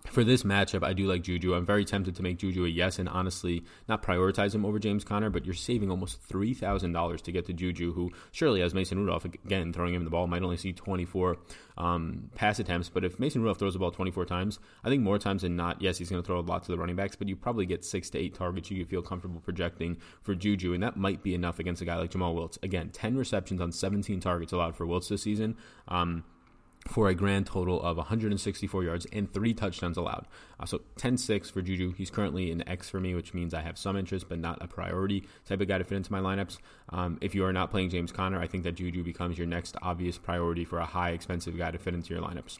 for 0.09 0.25
this 0.25 0.43
matchup, 0.43 0.83
I 0.83 0.93
do 0.93 1.07
like 1.07 1.23
Juju. 1.23 1.55
I'm 1.55 1.65
very 1.65 1.85
tempted 1.85 2.17
to 2.17 2.23
make 2.23 2.39
Juju 2.39 2.65
a 2.65 2.69
yes 2.69 2.99
and 2.99 3.09
honestly 3.09 3.65
not 3.89 4.03
prioritize 4.03 4.55
him 4.55 4.65
over 4.65 4.79
James 4.79 5.05
Conner, 5.05 5.31
but 5.31 5.45
you're 5.45 5.55
saving 5.55 5.91
almost 5.91 6.27
$3,000 6.29 7.21
to 7.23 7.33
get 7.33 7.47
to 7.47 7.53
Juju, 7.53 7.93
who 7.93 8.11
surely, 8.33 8.63
as 8.63 8.75
Mason 8.75 8.99
Rudolph, 8.99 9.25
again, 9.25 9.73
throwing 9.73 9.95
him 9.95 10.05
the 10.05 10.11
ball, 10.11 10.27
might 10.27 10.43
only 10.43 10.57
see 10.57 10.73
24 10.73 11.37
um, 11.79 12.31
pass 12.35 12.59
attempts. 12.59 12.89
But 12.89 13.05
if 13.05 13.19
Mason 13.19 13.43
Rudolph 13.43 13.59
throws 13.59 13.73
the 13.75 13.79
ball 13.79 13.91
24 13.91 14.25
times, 14.27 14.59
I 14.85 14.89
think 14.89 15.03
more 15.03 15.19
times 15.19 15.43
than 15.43 15.57
not, 15.57 15.81
yes, 15.83 15.99
he's 15.99 16.11
going 16.11 16.23
to 16.23 16.27
throw 16.27 16.39
a 16.39 16.41
lot 16.41 16.65
to 16.65 16.73
the 16.73 16.79
running 16.79 16.97
backs, 16.97 17.17
but 17.17 17.29
you 17.29 17.37
probably 17.37 17.67
get 17.67 17.85
six 17.85 18.11
to 18.11 18.19
eight 18.19 18.35
targets 18.35 18.71
you 18.71 18.85
feel 18.85 19.03
comfortable 19.03 19.41
projecting 19.41 19.97
for 20.23 20.35
Juju, 20.35 20.75
and 20.75 20.83
that 20.83 20.97
might 20.97 21.23
be 21.23 21.35
enough 21.35 21.59
against 21.59 21.83
a 21.83 21.85
guy 21.85 21.97
like 21.97 22.11
Jomal 22.11 22.35
Wiltz. 22.35 22.63
Again, 22.63 22.91
10 22.91 23.17
receptions 23.17 23.61
on 23.61 23.73
17 23.73 24.21
targets 24.21 24.53
allowed 24.53 24.77
for 24.77 24.87
Wiltz 24.87 25.09
this 25.09 25.23
season. 25.23 25.57
Um, 25.89 26.25
for 26.89 27.09
a 27.09 27.15
grand 27.15 27.47
total 27.47 27.83
of 27.83 27.97
164 27.97 28.85
yards 28.85 29.07
and 29.13 29.33
three 29.33 29.55
touchdowns 29.55 29.97
allowed. 29.97 30.27
Uh, 30.59 30.67
so 30.67 30.83
10 30.97 31.19
6 31.19 31.51
for 31.51 31.63
Juju. 31.63 31.93
He's 31.93 32.11
currently 32.11 32.51
an 32.51 32.67
X 32.69 32.89
for 32.89 33.01
me, 33.01 33.15
which 33.15 33.35
means 33.35 33.55
I 33.55 33.63
have 33.63 33.79
some 33.79 33.97
interest, 33.97 34.29
but 34.29 34.39
not 34.39 34.63
a 34.63 34.69
priority 34.69 35.29
type 35.47 35.61
of 35.61 35.69
guy 35.69 35.79
to 35.79 35.85
fit 35.85 35.97
into 35.97 36.13
my 36.13 36.21
lineups. 36.21 36.59
Um, 36.91 37.19
if 37.21 37.35
you 37.35 37.45
are 37.45 37.53
not 37.53 37.71
playing 37.71 37.91
James 37.91 38.13
Conner, 38.13 38.41
I 38.41 38.47
think 38.47 38.65
that 38.65 38.73
Juju 38.73 39.03
becomes 39.03 39.39
your 39.39 39.47
next 39.47 39.77
obvious 39.83 40.19
priority 40.19 40.65
for 40.65 40.79
a 40.79 40.87
high 40.87 41.11
expensive 41.11 41.57
guy 41.57 41.71
to 41.71 41.79
fit 41.79 41.95
into 41.95 42.15
your 42.15 42.23
lineups. 42.23 42.59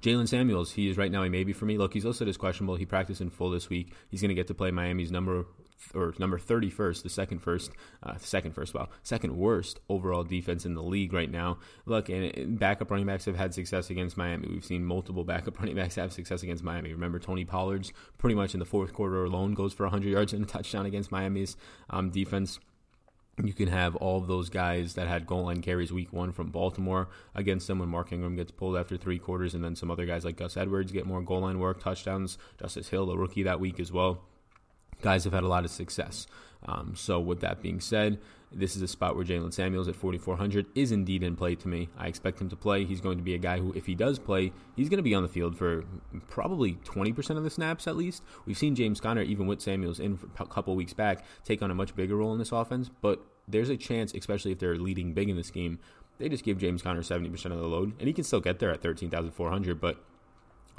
Jaylen 0.00 0.28
Samuels, 0.28 0.72
he 0.72 0.88
is 0.88 0.98
right 0.98 1.10
now 1.10 1.22
a 1.22 1.30
maybe 1.30 1.52
for 1.52 1.64
me. 1.64 1.78
Look, 1.78 1.94
he's 1.94 2.04
listed 2.04 2.28
as 2.28 2.36
questionable. 2.36 2.76
He 2.76 2.84
practiced 2.84 3.20
in 3.20 3.30
full 3.30 3.50
this 3.50 3.70
week. 3.70 3.92
He's 4.10 4.20
going 4.20 4.28
to 4.28 4.34
get 4.34 4.48
to 4.48 4.54
play 4.54 4.70
Miami's 4.70 5.10
number 5.10 5.46
or 5.94 6.14
number 6.18 6.38
31st, 6.38 7.02
the 7.02 7.08
second 7.08 7.40
first, 7.40 7.70
uh, 8.02 8.14
second 8.18 8.52
first, 8.52 8.74
well, 8.74 8.90
second 9.02 9.36
worst 9.36 9.80
overall 9.88 10.24
defense 10.24 10.64
in 10.64 10.74
the 10.74 10.82
league 10.82 11.12
right 11.12 11.30
now. 11.30 11.58
Look, 11.84 12.08
and 12.08 12.58
backup 12.58 12.90
running 12.90 13.06
backs 13.06 13.24
have 13.26 13.36
had 13.36 13.54
success 13.54 13.90
against 13.90 14.16
Miami. 14.16 14.48
We've 14.48 14.64
seen 14.64 14.84
multiple 14.84 15.24
backup 15.24 15.58
running 15.58 15.76
backs 15.76 15.96
have 15.96 16.12
success 16.12 16.42
against 16.42 16.64
Miami. 16.64 16.92
Remember, 16.92 17.18
Tony 17.18 17.44
Pollard's 17.44 17.92
pretty 18.18 18.34
much 18.34 18.54
in 18.54 18.60
the 18.60 18.66
fourth 18.66 18.92
quarter 18.92 19.24
alone 19.24 19.54
goes 19.54 19.72
for 19.72 19.84
100 19.84 20.08
yards 20.08 20.32
and 20.32 20.44
a 20.44 20.46
touchdown 20.46 20.86
against 20.86 21.12
Miami's 21.12 21.56
um, 21.90 22.10
defense. 22.10 22.58
You 23.42 23.52
can 23.52 23.68
have 23.68 23.96
all 23.96 24.16
of 24.16 24.28
those 24.28 24.48
guys 24.48 24.94
that 24.94 25.08
had 25.08 25.26
goal 25.26 25.44
line 25.44 25.60
carries 25.60 25.92
week 25.92 26.10
one 26.10 26.32
from 26.32 26.48
Baltimore 26.48 27.08
against 27.34 27.66
them 27.66 27.80
when 27.80 27.90
Mark 27.90 28.10
Ingram 28.10 28.34
gets 28.34 28.50
pulled 28.50 28.78
after 28.78 28.96
three 28.96 29.18
quarters, 29.18 29.52
and 29.52 29.62
then 29.62 29.76
some 29.76 29.90
other 29.90 30.06
guys 30.06 30.24
like 30.24 30.36
Gus 30.36 30.56
Edwards 30.56 30.90
get 30.90 31.04
more 31.04 31.20
goal 31.20 31.40
line 31.40 31.58
work, 31.58 31.78
touchdowns. 31.78 32.38
Justice 32.58 32.88
Hill, 32.88 33.04
the 33.04 33.18
rookie 33.18 33.42
that 33.42 33.60
week 33.60 33.78
as 33.78 33.92
well 33.92 34.22
guys 35.02 35.24
have 35.24 35.32
had 35.32 35.42
a 35.44 35.48
lot 35.48 35.64
of 35.64 35.70
success. 35.70 36.26
Um, 36.64 36.94
so, 36.96 37.20
with 37.20 37.40
that 37.40 37.62
being 37.62 37.80
said, 37.80 38.18
this 38.52 38.76
is 38.76 38.82
a 38.82 38.88
spot 38.88 39.16
where 39.16 39.24
Jaylen 39.24 39.52
Samuels 39.52 39.88
at 39.88 39.96
4,400 39.96 40.66
is 40.74 40.92
indeed 40.92 41.22
in 41.22 41.36
play 41.36 41.54
to 41.56 41.68
me. 41.68 41.88
I 41.98 42.06
expect 42.06 42.40
him 42.40 42.48
to 42.48 42.56
play. 42.56 42.84
He's 42.84 43.00
going 43.00 43.18
to 43.18 43.24
be 43.24 43.34
a 43.34 43.38
guy 43.38 43.58
who, 43.58 43.72
if 43.74 43.86
he 43.86 43.94
does 43.94 44.18
play, 44.18 44.52
he's 44.76 44.88
going 44.88 44.98
to 44.98 45.02
be 45.02 45.14
on 45.14 45.22
the 45.22 45.28
field 45.28 45.56
for 45.56 45.84
probably 46.28 46.74
20% 46.84 47.36
of 47.36 47.44
the 47.44 47.50
snaps 47.50 47.86
at 47.86 47.96
least. 47.96 48.22
We've 48.46 48.56
seen 48.56 48.74
James 48.74 49.00
Conner, 49.00 49.22
even 49.22 49.46
with 49.46 49.60
Samuels 49.60 50.00
in 50.00 50.18
a 50.38 50.46
couple 50.46 50.74
weeks 50.76 50.94
back, 50.94 51.24
take 51.44 51.62
on 51.62 51.70
a 51.70 51.74
much 51.74 51.94
bigger 51.94 52.16
role 52.16 52.32
in 52.32 52.38
this 52.38 52.52
offense. 52.52 52.90
But 53.00 53.20
there's 53.48 53.68
a 53.68 53.76
chance, 53.76 54.14
especially 54.14 54.52
if 54.52 54.58
they're 54.58 54.76
leading 54.76 55.12
big 55.12 55.28
in 55.28 55.36
this 55.36 55.50
game, 55.50 55.78
they 56.18 56.28
just 56.28 56.44
give 56.44 56.58
James 56.58 56.82
Conner 56.82 57.02
70% 57.02 57.32
of 57.46 57.58
the 57.58 57.66
load, 57.66 57.92
and 57.98 58.08
he 58.08 58.14
can 58.14 58.24
still 58.24 58.40
get 58.40 58.58
there 58.58 58.70
at 58.70 58.80
13,400. 58.80 59.80
But 59.80 59.98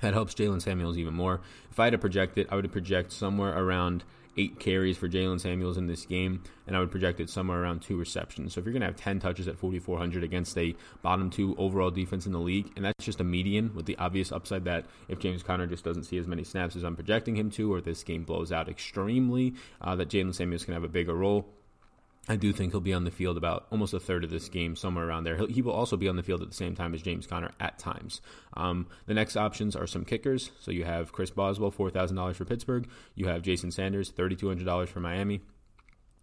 that 0.01 0.13
helps 0.13 0.33
Jaylen 0.33 0.61
Samuels 0.61 0.97
even 0.97 1.13
more. 1.13 1.41
If 1.71 1.79
I 1.79 1.85
had 1.85 1.91
to 1.91 1.97
project 1.97 2.37
it, 2.37 2.47
I 2.51 2.55
would 2.55 2.71
project 2.71 3.11
somewhere 3.11 3.57
around 3.57 4.03
eight 4.37 4.59
carries 4.59 4.97
for 4.97 5.09
Jaylen 5.09 5.41
Samuels 5.41 5.77
in 5.77 5.87
this 5.87 6.05
game, 6.05 6.43
and 6.67 6.75
I 6.75 6.79
would 6.79 6.91
project 6.91 7.19
it 7.19 7.29
somewhere 7.29 7.61
around 7.61 7.81
two 7.81 7.97
receptions. 7.97 8.53
So 8.53 8.59
if 8.59 8.65
you're 8.65 8.73
going 8.73 8.81
to 8.81 8.87
have 8.87 8.95
10 8.95 9.19
touches 9.19 9.47
at 9.47 9.57
4,400 9.57 10.23
against 10.23 10.57
a 10.57 10.75
bottom 11.01 11.29
two 11.29 11.55
overall 11.57 11.89
defense 11.89 12.25
in 12.25 12.31
the 12.31 12.39
league, 12.39 12.71
and 12.75 12.85
that's 12.85 13.03
just 13.03 13.19
a 13.19 13.23
median 13.23 13.73
with 13.73 13.85
the 13.85 13.97
obvious 13.97 14.31
upside 14.31 14.65
that 14.65 14.85
if 15.07 15.19
James 15.19 15.43
Conner 15.43 15.65
just 15.65 15.83
doesn't 15.83 16.03
see 16.03 16.17
as 16.17 16.27
many 16.27 16.43
snaps 16.43 16.75
as 16.75 16.83
I'm 16.83 16.95
projecting 16.95 17.35
him 17.35 17.49
to, 17.51 17.73
or 17.73 17.81
this 17.81 18.03
game 18.03 18.23
blows 18.23 18.51
out 18.51 18.69
extremely, 18.69 19.55
uh, 19.81 19.95
that 19.95 20.09
Jalen 20.09 20.35
Samuels 20.35 20.65
can 20.65 20.73
have 20.73 20.83
a 20.83 20.89
bigger 20.89 21.15
role. 21.15 21.47
I 22.29 22.35
do 22.35 22.51
think 22.51 22.73
he'll 22.73 22.81
be 22.81 22.93
on 22.93 23.05
the 23.05 23.11
field 23.11 23.37
about 23.37 23.67
almost 23.71 23.93
a 23.93 23.99
third 23.99 24.25
of 24.25 24.29
this 24.29 24.49
game, 24.49 24.75
somewhere 24.75 25.07
around 25.07 25.23
there. 25.23 25.37
He'll, 25.37 25.47
he 25.47 25.61
will 25.61 25.71
also 25.71 25.95
be 25.95 26.09
on 26.09 26.17
the 26.17 26.23
field 26.23 26.41
at 26.41 26.49
the 26.49 26.55
same 26.55 26.75
time 26.75 26.93
as 26.93 27.01
James 27.01 27.25
Conner 27.25 27.51
at 27.59 27.79
times. 27.79 28.21
Um, 28.55 28.87
the 29.05 29.13
next 29.13 29.37
options 29.37 29.75
are 29.77 29.87
some 29.87 30.03
kickers. 30.03 30.51
So 30.59 30.71
you 30.71 30.83
have 30.83 31.13
Chris 31.13 31.31
Boswell, 31.31 31.71
$4,000 31.71 32.35
for 32.35 32.43
Pittsburgh. 32.43 32.89
You 33.15 33.27
have 33.27 33.43
Jason 33.43 33.71
Sanders, 33.71 34.11
$3,200 34.11 34.89
for 34.89 34.99
Miami. 34.99 35.41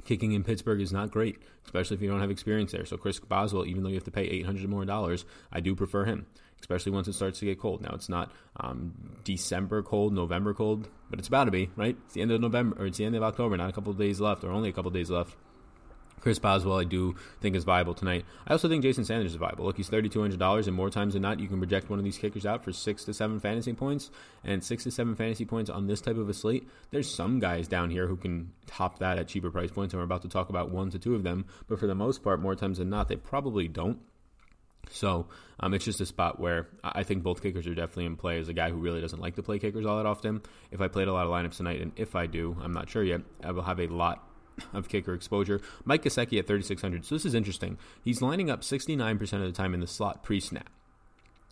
Kicking 0.04 0.32
in 0.32 0.44
Pittsburgh 0.44 0.82
is 0.82 0.92
not 0.92 1.10
great, 1.10 1.38
especially 1.64 1.96
if 1.96 2.02
you 2.02 2.10
don't 2.10 2.20
have 2.20 2.30
experience 2.30 2.72
there. 2.72 2.84
So 2.84 2.98
Chris 2.98 3.18
Boswell, 3.18 3.64
even 3.64 3.82
though 3.82 3.88
you 3.88 3.94
have 3.94 4.04
to 4.04 4.10
pay 4.10 4.24
800 4.24 4.68
more 4.68 4.84
dollars, 4.84 5.24
I 5.50 5.60
do 5.60 5.74
prefer 5.74 6.04
him, 6.04 6.26
especially 6.60 6.92
once 6.92 7.08
it 7.08 7.14
starts 7.14 7.38
to 7.38 7.46
get 7.46 7.58
cold. 7.58 7.80
Now 7.80 7.92
it's 7.94 8.10
not 8.10 8.30
um, 8.60 8.92
December 9.24 9.82
cold, 9.82 10.12
November 10.12 10.52
cold, 10.52 10.90
but 11.08 11.18
it's 11.18 11.28
about 11.28 11.44
to 11.44 11.50
be, 11.50 11.70
right? 11.76 11.96
It's 12.04 12.12
the 12.12 12.20
end 12.20 12.32
of 12.32 12.42
November, 12.42 12.76
or 12.78 12.84
it's 12.84 12.98
the 12.98 13.06
end 13.06 13.16
of 13.16 13.22
October, 13.22 13.56
not 13.56 13.70
a 13.70 13.72
couple 13.72 13.92
of 13.92 13.98
days 13.98 14.20
left, 14.20 14.44
or 14.44 14.50
only 14.50 14.68
a 14.68 14.72
couple 14.72 14.88
of 14.88 14.94
days 14.94 15.08
left. 15.08 15.34
Chris 16.20 16.38
Boswell, 16.38 16.78
I 16.78 16.84
do 16.84 17.16
think 17.40 17.54
is 17.54 17.64
viable 17.64 17.92
tonight. 17.92 18.24
I 18.46 18.52
also 18.52 18.66
think 18.66 18.82
Jason 18.82 19.04
Sanders 19.04 19.32
is 19.32 19.36
viable. 19.36 19.66
Look, 19.66 19.76
he's 19.76 19.88
thirty-two 19.88 20.20
hundred 20.20 20.38
dollars, 20.38 20.66
and 20.66 20.74
more 20.74 20.88
times 20.88 21.12
than 21.12 21.22
not, 21.22 21.38
you 21.38 21.48
can 21.48 21.58
project 21.58 21.90
one 21.90 21.98
of 21.98 22.04
these 22.04 22.16
kickers 22.16 22.46
out 22.46 22.64
for 22.64 22.72
six 22.72 23.04
to 23.04 23.12
seven 23.12 23.40
fantasy 23.40 23.74
points. 23.74 24.10
And 24.42 24.64
six 24.64 24.84
to 24.84 24.90
seven 24.90 25.16
fantasy 25.16 25.44
points 25.44 25.68
on 25.68 25.86
this 25.86 26.00
type 26.00 26.16
of 26.16 26.28
a 26.28 26.34
slate, 26.34 26.66
there's 26.90 27.14
some 27.14 27.40
guys 27.40 27.68
down 27.68 27.90
here 27.90 28.06
who 28.06 28.16
can 28.16 28.52
top 28.66 29.00
that 29.00 29.18
at 29.18 29.28
cheaper 29.28 29.50
price 29.50 29.70
points, 29.70 29.92
and 29.92 30.00
we're 30.00 30.04
about 30.04 30.22
to 30.22 30.28
talk 30.28 30.48
about 30.48 30.70
one 30.70 30.90
to 30.90 30.98
two 30.98 31.14
of 31.14 31.24
them. 31.24 31.44
But 31.68 31.78
for 31.78 31.86
the 31.86 31.94
most 31.94 32.22
part, 32.22 32.40
more 32.40 32.54
times 32.54 32.78
than 32.78 32.88
not, 32.88 33.08
they 33.08 33.16
probably 33.16 33.68
don't. 33.68 33.98
So 34.90 35.28
um, 35.60 35.72
it's 35.72 35.84
just 35.84 36.00
a 36.00 36.06
spot 36.06 36.38
where 36.38 36.68
I 36.82 37.04
think 37.04 37.22
both 37.22 37.42
kickers 37.42 37.66
are 37.66 37.74
definitely 37.74 38.04
in 38.06 38.16
play. 38.16 38.38
As 38.38 38.48
a 38.48 38.52
guy 38.52 38.70
who 38.70 38.76
really 38.76 39.00
doesn't 39.00 39.20
like 39.20 39.36
to 39.36 39.42
play 39.42 39.58
kickers 39.58 39.86
all 39.86 39.96
that 39.96 40.06
often, 40.06 40.42
if 40.70 40.80
I 40.80 40.88
played 40.88 41.08
a 41.08 41.12
lot 41.12 41.26
of 41.26 41.32
lineups 41.32 41.56
tonight, 41.56 41.80
and 41.80 41.92
if 41.96 42.14
I 42.14 42.26
do, 42.26 42.56
I'm 42.62 42.72
not 42.72 42.90
sure 42.90 43.02
yet, 43.02 43.22
I 43.42 43.52
will 43.52 43.62
have 43.62 43.80
a 43.80 43.86
lot 43.86 44.26
of 44.72 44.88
kicker 44.88 45.14
exposure. 45.14 45.60
Mike 45.84 46.02
Gesicki 46.02 46.38
at 46.38 46.46
3,600. 46.46 47.04
So 47.04 47.14
this 47.14 47.24
is 47.24 47.34
interesting. 47.34 47.78
He's 48.02 48.22
lining 48.22 48.50
up 48.50 48.62
69% 48.62 49.22
of 49.34 49.40
the 49.40 49.52
time 49.52 49.74
in 49.74 49.80
the 49.80 49.86
slot 49.86 50.22
pre 50.22 50.40
snap. 50.40 50.70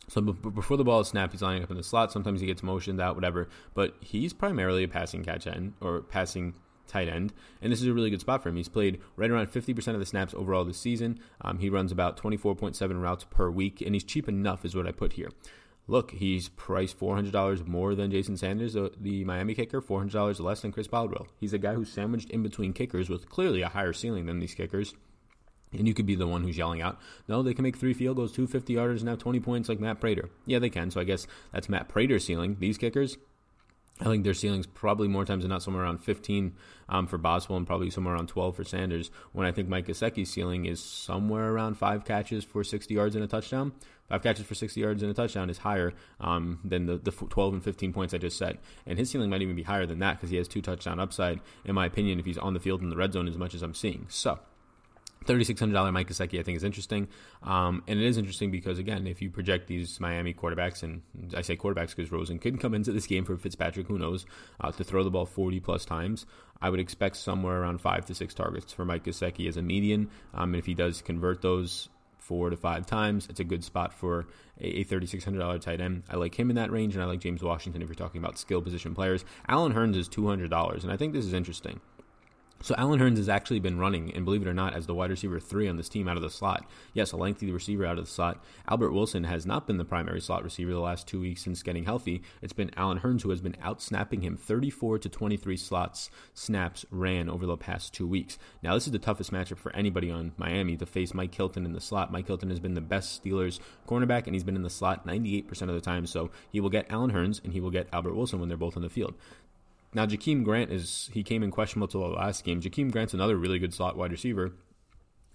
So 0.08 0.20
before 0.20 0.76
the 0.76 0.84
ball 0.84 1.00
is 1.00 1.08
snapped, 1.08 1.32
he's 1.32 1.42
lining 1.42 1.62
up 1.62 1.70
in 1.70 1.76
the 1.76 1.82
slot. 1.82 2.12
Sometimes 2.12 2.40
he 2.40 2.46
gets 2.46 2.62
motioned 2.62 3.00
out, 3.00 3.14
whatever. 3.14 3.48
But 3.74 3.94
he's 4.00 4.32
primarily 4.32 4.84
a 4.84 4.88
passing 4.88 5.24
catch 5.24 5.46
end 5.46 5.74
or 5.80 6.00
passing 6.00 6.54
tight 6.88 7.08
end, 7.08 7.32
and 7.62 7.72
this 7.72 7.80
is 7.80 7.86
a 7.86 7.92
really 7.94 8.10
good 8.10 8.20
spot 8.20 8.42
for 8.42 8.48
him. 8.48 8.56
He's 8.56 8.68
played 8.68 9.00
right 9.16 9.30
around 9.30 9.46
50% 9.46 9.94
of 9.94 10.00
the 10.00 10.04
snaps 10.04 10.34
overall 10.34 10.64
this 10.64 10.78
season. 10.78 11.20
Um, 11.40 11.58
he 11.58 11.70
runs 11.70 11.92
about 11.92 12.20
24.7 12.20 13.00
routes 13.00 13.24
per 13.30 13.48
week, 13.50 13.80
and 13.80 13.94
he's 13.94 14.04
cheap 14.04 14.28
enough, 14.28 14.64
is 14.64 14.74
what 14.74 14.86
I 14.86 14.92
put 14.92 15.14
here 15.14 15.30
look, 15.92 16.10
he's 16.10 16.48
priced 16.48 16.98
$400 16.98 17.68
more 17.68 17.94
than 17.94 18.10
Jason 18.10 18.38
Sanders, 18.38 18.72
the, 18.72 18.90
the 18.98 19.24
Miami 19.24 19.54
kicker, 19.54 19.82
$400 19.82 20.40
less 20.40 20.62
than 20.62 20.72
Chris 20.72 20.88
Boswell. 20.88 21.26
He's 21.38 21.52
a 21.52 21.58
guy 21.58 21.74
who's 21.74 21.92
sandwiched 21.92 22.30
in 22.30 22.42
between 22.42 22.72
kickers 22.72 23.10
with 23.10 23.28
clearly 23.28 23.60
a 23.60 23.68
higher 23.68 23.92
ceiling 23.92 24.24
than 24.24 24.40
these 24.40 24.54
kickers. 24.54 24.94
And 25.70 25.86
you 25.86 25.92
could 25.92 26.06
be 26.06 26.14
the 26.14 26.26
one 26.26 26.44
who's 26.44 26.56
yelling 26.56 26.80
out, 26.80 26.98
no, 27.28 27.42
they 27.42 27.52
can 27.52 27.62
make 27.62 27.76
three 27.76 27.92
field 27.92 28.16
goals, 28.16 28.32
two 28.32 28.46
50 28.46 28.74
yarders, 28.74 29.00
and 29.00 29.08
have 29.08 29.18
20 29.18 29.40
points 29.40 29.68
like 29.68 29.80
Matt 29.80 30.00
Prater. 30.00 30.30
Yeah, 30.46 30.58
they 30.58 30.70
can. 30.70 30.90
So 30.90 30.98
I 30.98 31.04
guess 31.04 31.26
that's 31.52 31.68
Matt 31.68 31.88
Prater's 31.88 32.24
ceiling. 32.24 32.56
These 32.58 32.78
kickers, 32.78 33.18
I 34.00 34.04
think 34.04 34.24
their 34.24 34.34
ceiling's 34.34 34.66
probably 34.66 35.06
more 35.06 35.24
times 35.24 35.42
than 35.42 35.50
not 35.50 35.62
somewhere 35.62 35.84
around 35.84 35.98
15 35.98 36.54
um, 36.88 37.06
for 37.06 37.18
Boswell 37.18 37.56
and 37.56 37.66
probably 37.66 37.90
somewhere 37.90 38.14
around 38.14 38.28
12 38.28 38.56
for 38.56 38.64
Sanders. 38.64 39.10
When 39.32 39.46
I 39.46 39.52
think 39.52 39.68
Mike 39.68 39.86
Gesicki's 39.86 40.30
ceiling 40.30 40.66
is 40.66 40.82
somewhere 40.82 41.52
around 41.52 41.74
five 41.74 42.04
catches 42.04 42.42
for 42.42 42.64
60 42.64 42.92
yards 42.92 43.14
and 43.14 43.22
a 43.22 43.28
touchdown. 43.28 43.72
Five 44.08 44.22
catches 44.22 44.44
for 44.44 44.54
60 44.54 44.80
yards 44.80 45.02
and 45.02 45.10
a 45.10 45.14
touchdown 45.14 45.50
is 45.50 45.58
higher 45.58 45.92
um, 46.20 46.58
than 46.64 46.86
the, 46.86 46.98
the 46.98 47.12
12 47.12 47.54
and 47.54 47.64
15 47.64 47.92
points 47.92 48.12
I 48.12 48.18
just 48.18 48.38
said. 48.38 48.58
And 48.86 48.98
his 48.98 49.10
ceiling 49.10 49.30
might 49.30 49.42
even 49.42 49.56
be 49.56 49.62
higher 49.62 49.86
than 49.86 50.00
that 50.00 50.16
because 50.16 50.30
he 50.30 50.36
has 50.36 50.48
two 50.48 50.62
touchdown 50.62 50.98
upside, 50.98 51.40
in 51.64 51.74
my 51.74 51.86
opinion, 51.86 52.18
if 52.18 52.26
he's 52.26 52.38
on 52.38 52.54
the 52.54 52.60
field 52.60 52.82
in 52.82 52.90
the 52.90 52.96
red 52.96 53.12
zone 53.12 53.28
as 53.28 53.38
much 53.38 53.54
as 53.54 53.62
I'm 53.62 53.74
seeing. 53.74 54.06
So 54.08 54.38
$3,600 55.26 55.92
Mike 55.92 56.08
Gesicki, 56.08 56.38
I 56.38 56.42
think, 56.42 56.56
is 56.56 56.64
interesting. 56.64 57.08
Um, 57.42 57.82
and 57.86 57.98
it 57.98 58.04
is 58.04 58.18
interesting 58.18 58.50
because, 58.50 58.78
again, 58.78 59.06
if 59.06 59.22
you 59.22 59.30
project 59.30 59.68
these 59.68 60.00
Miami 60.00 60.34
quarterbacks, 60.34 60.82
and 60.82 61.02
I 61.36 61.42
say 61.42 61.56
quarterbacks 61.56 61.94
because 61.96 62.12
Rosen 62.12 62.38
could 62.38 62.60
come 62.60 62.74
into 62.74 62.92
this 62.92 63.06
game 63.06 63.24
for 63.24 63.36
Fitzpatrick, 63.36 63.86
who 63.86 63.98
knows, 63.98 64.26
uh, 64.60 64.72
to 64.72 64.84
throw 64.84 65.04
the 65.04 65.10
ball 65.10 65.26
40 65.26 65.60
plus 65.60 65.84
times, 65.84 66.26
I 66.60 66.70
would 66.70 66.80
expect 66.80 67.16
somewhere 67.16 67.60
around 67.60 67.80
five 67.80 68.06
to 68.06 68.14
six 68.14 68.34
targets 68.34 68.72
for 68.72 68.84
Mike 68.84 69.04
Gesicki 69.04 69.48
as 69.48 69.56
a 69.56 69.62
median. 69.62 70.10
Um, 70.34 70.54
and 70.54 70.56
if 70.56 70.66
he 70.66 70.74
does 70.74 71.02
convert 71.02 71.42
those 71.42 71.88
four 72.22 72.50
to 72.50 72.56
five 72.56 72.86
times. 72.86 73.26
It's 73.28 73.40
a 73.40 73.44
good 73.44 73.64
spot 73.64 73.92
for 73.92 74.26
a, 74.60 74.84
$3,600 74.84 75.60
tight 75.60 75.80
end. 75.80 76.04
I 76.08 76.16
like 76.16 76.38
him 76.38 76.50
in 76.50 76.56
that 76.56 76.70
range, 76.70 76.94
and 76.94 77.02
I 77.02 77.06
like 77.06 77.20
James 77.20 77.42
Washington 77.42 77.82
if 77.82 77.88
you're 77.88 77.94
talking 77.94 78.22
about 78.22 78.38
skill 78.38 78.62
position 78.62 78.94
players. 78.94 79.24
Allen 79.48 79.74
Hurns 79.74 79.96
is 79.96 80.08
$200, 80.08 80.82
and 80.82 80.92
I 80.92 80.96
think 80.96 81.12
this 81.12 81.26
is 81.26 81.32
interesting. 81.32 81.80
So 82.62 82.76
Allen 82.78 83.00
Hurns 83.00 83.16
has 83.16 83.28
actually 83.28 83.58
been 83.58 83.80
running, 83.80 84.14
and 84.14 84.24
believe 84.24 84.42
it 84.42 84.48
or 84.48 84.54
not, 84.54 84.74
as 84.74 84.86
the 84.86 84.94
wide 84.94 85.10
receiver 85.10 85.40
three 85.40 85.66
on 85.66 85.76
this 85.76 85.88
team 85.88 86.06
out 86.06 86.16
of 86.16 86.22
the 86.22 86.30
slot. 86.30 86.64
Yes, 86.94 87.10
a 87.10 87.16
lengthy 87.16 87.50
receiver 87.50 87.84
out 87.84 87.98
of 87.98 88.04
the 88.04 88.10
slot. 88.10 88.42
Albert 88.68 88.92
Wilson 88.92 89.24
has 89.24 89.44
not 89.44 89.66
been 89.66 89.78
the 89.78 89.84
primary 89.84 90.20
slot 90.20 90.44
receiver 90.44 90.70
the 90.70 90.78
last 90.78 91.08
two 91.08 91.20
weeks 91.20 91.42
since 91.42 91.64
getting 91.64 91.84
healthy. 91.84 92.22
It's 92.40 92.52
been 92.52 92.70
Allen 92.76 93.00
Hurns 93.00 93.22
who 93.22 93.30
has 93.30 93.40
been 93.40 93.56
out 93.60 93.82
snapping 93.82 94.22
him 94.22 94.36
34 94.36 95.00
to 95.00 95.08
23 95.08 95.56
slots 95.56 96.08
snaps 96.34 96.86
ran 96.92 97.28
over 97.28 97.46
the 97.46 97.56
past 97.56 97.92
two 97.92 98.06
weeks. 98.06 98.38
Now 98.62 98.74
this 98.74 98.86
is 98.86 98.92
the 98.92 99.00
toughest 99.00 99.32
matchup 99.32 99.58
for 99.58 99.74
anybody 99.74 100.08
on 100.08 100.30
Miami 100.36 100.76
to 100.76 100.86
face 100.86 101.14
Mike 101.14 101.34
Hilton 101.34 101.66
in 101.66 101.72
the 101.72 101.80
slot. 101.80 102.12
Mike 102.12 102.28
Hilton 102.28 102.50
has 102.50 102.60
been 102.60 102.74
the 102.74 102.80
best 102.80 103.22
Steelers 103.22 103.58
cornerback, 103.88 104.26
and 104.26 104.36
he's 104.36 104.44
been 104.44 104.56
in 104.56 104.62
the 104.62 104.70
slot 104.70 105.04
98% 105.04 105.62
of 105.62 105.74
the 105.74 105.80
time. 105.80 106.06
So 106.06 106.30
he 106.52 106.60
will 106.60 106.70
get 106.70 106.86
Allen 106.90 107.10
Hurns 107.10 107.42
and 107.42 107.52
he 107.52 107.60
will 107.60 107.72
get 107.72 107.88
Albert 107.92 108.14
Wilson 108.14 108.38
when 108.38 108.48
they're 108.48 108.56
both 108.56 108.76
on 108.76 108.82
the 108.82 108.88
field. 108.88 109.14
Now, 109.94 110.06
Jakeem 110.06 110.42
Grant 110.42 110.70
is 110.72 111.10
he 111.12 111.22
came 111.22 111.42
in 111.42 111.50
questionable 111.50 111.88
to 111.88 111.98
the 111.98 112.06
last 112.06 112.44
game. 112.44 112.60
Jakeem 112.60 112.90
Grant's 112.90 113.14
another 113.14 113.36
really 113.36 113.58
good 113.58 113.74
slot 113.74 113.96
wide 113.96 114.10
receiver 114.10 114.52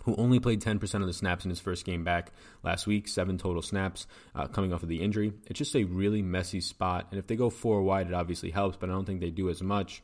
who 0.04 0.15
only 0.15 0.39
played 0.39 0.62
10% 0.62 1.02
of 1.02 1.06
the 1.06 1.13
snaps 1.13 1.43
in 1.43 1.50
his 1.50 1.60
first 1.60 1.86
game 1.86 2.04
back 2.06 2.32
last 2.63 2.88
week, 2.88 3.10
seven 3.10 3.38
total 3.38 3.62
snaps 3.62 4.08
uh, 4.34 4.48
coming 4.48 4.72
off 4.72 4.82
of 4.82 4.88
the 4.88 5.02
injury. 5.02 5.34
It's 5.48 5.60
just 5.60 5.76
a 5.76 5.84
really 5.84 6.22
messy 6.22 6.62
spot. 6.62 7.08
And 7.12 7.20
if 7.20 7.28
they 7.28 7.36
go 7.36 7.50
four 7.50 7.82
wide, 7.82 8.08
it 8.08 8.13
obviously 8.13 8.50
helps, 8.50 8.78
but 8.78 8.89
I 8.89 8.93
don't 8.93 9.04
think 9.06 9.20
they 9.20 9.32
do 9.32 9.50
as 9.50 9.62
much. 9.62 10.02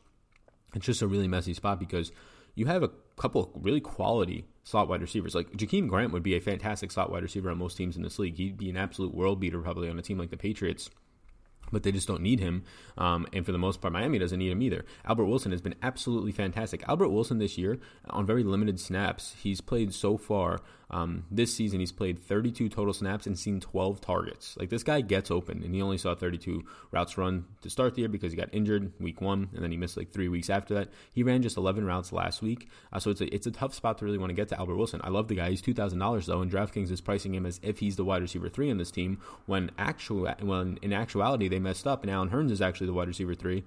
It's 0.74 0.84
just 0.84 1.00
a 1.00 1.06
really 1.06 1.26
messy 1.26 1.54
spot 1.54 1.80
because 1.80 2.12
you 2.54 2.66
have 2.66 2.82
a 2.82 2.90
couple 3.16 3.50
really 3.54 3.80
quality 3.80 4.44
slot 4.62 4.88
wide 4.88 5.00
receivers. 5.00 5.34
Like 5.34 5.52
Jakeem 5.52 5.88
Grant 5.88 6.12
would 6.12 6.22
be 6.22 6.36
a 6.36 6.40
fantastic 6.40 6.90
slot 6.90 7.10
wide 7.10 7.22
receiver 7.22 7.50
on 7.50 7.56
most 7.56 7.76
teams 7.76 7.96
in 7.96 8.02
this 8.02 8.18
league. 8.18 8.36
He'd 8.36 8.58
be 8.58 8.68
an 8.68 8.76
absolute 8.76 9.14
world 9.14 9.40
beater 9.40 9.60
probably 9.60 9.88
on 9.88 9.98
a 9.98 10.02
team 10.02 10.18
like 10.18 10.30
the 10.30 10.36
Patriots 10.36 10.90
but 11.72 11.82
they 11.82 11.92
just 11.92 12.08
don't 12.08 12.22
need 12.22 12.40
him. 12.40 12.64
Um, 12.96 13.26
and 13.32 13.44
for 13.44 13.52
the 13.52 13.58
most 13.58 13.80
part, 13.80 13.92
Miami 13.92 14.18
doesn't 14.18 14.38
need 14.38 14.52
him 14.52 14.62
either. 14.62 14.84
Albert 15.04 15.26
Wilson 15.26 15.52
has 15.52 15.60
been 15.60 15.74
absolutely 15.82 16.32
fantastic. 16.32 16.82
Albert 16.88 17.08
Wilson 17.08 17.38
this 17.38 17.58
year, 17.58 17.78
on 18.08 18.26
very 18.26 18.42
limited 18.42 18.80
snaps, 18.80 19.34
he's 19.42 19.60
played 19.60 19.92
so 19.94 20.16
far 20.16 20.60
um, 20.90 21.24
this 21.30 21.54
season, 21.54 21.80
he's 21.80 21.92
played 21.92 22.18
32 22.18 22.68
total 22.68 22.92
snaps 22.92 23.26
and 23.26 23.38
seen 23.38 23.60
12 23.60 24.00
targets. 24.00 24.56
Like 24.58 24.70
this 24.70 24.82
guy 24.82 25.00
gets 25.00 25.30
open, 25.30 25.62
and 25.62 25.74
he 25.74 25.82
only 25.82 25.98
saw 25.98 26.14
32 26.14 26.64
routes 26.90 27.18
run 27.18 27.46
to 27.62 27.70
start 27.70 27.94
the 27.94 28.02
year 28.02 28.08
because 28.08 28.32
he 28.32 28.36
got 28.36 28.48
injured 28.52 28.92
week 29.00 29.20
one, 29.20 29.48
and 29.54 29.62
then 29.62 29.70
he 29.70 29.76
missed 29.76 29.96
like 29.96 30.12
three 30.12 30.28
weeks 30.28 30.50
after 30.50 30.74
that. 30.74 30.90
He 31.12 31.22
ran 31.22 31.42
just 31.42 31.56
11 31.56 31.84
routes 31.84 32.12
last 32.12 32.42
week, 32.42 32.68
uh, 32.92 33.00
so 33.00 33.10
it's 33.10 33.20
a 33.20 33.34
it's 33.34 33.46
a 33.46 33.50
tough 33.50 33.74
spot 33.74 33.98
to 33.98 34.04
really 34.04 34.18
want 34.18 34.30
to 34.30 34.34
get 34.34 34.48
to 34.48 34.58
Albert 34.58 34.76
Wilson. 34.76 35.00
I 35.04 35.10
love 35.10 35.28
the 35.28 35.36
guy. 35.36 35.50
He's 35.50 35.62
two 35.62 35.74
thousand 35.74 35.98
dollars 35.98 36.26
though, 36.26 36.40
and 36.40 36.50
DraftKings 36.50 36.90
is 36.90 37.00
pricing 37.00 37.34
him 37.34 37.46
as 37.46 37.60
if 37.62 37.78
he's 37.78 37.96
the 37.96 38.04
wide 38.04 38.22
receiver 38.22 38.48
three 38.48 38.70
in 38.70 38.78
this 38.78 38.90
team. 38.90 39.18
When 39.46 39.70
actual 39.78 40.32
when 40.40 40.78
in 40.82 40.92
actuality 40.92 41.48
they 41.48 41.58
messed 41.58 41.86
up, 41.86 42.02
and 42.02 42.10
Allen 42.10 42.30
Hurns 42.30 42.50
is 42.50 42.60
actually 42.60 42.86
the 42.86 42.92
wide 42.92 43.08
receiver 43.08 43.34
three 43.34 43.64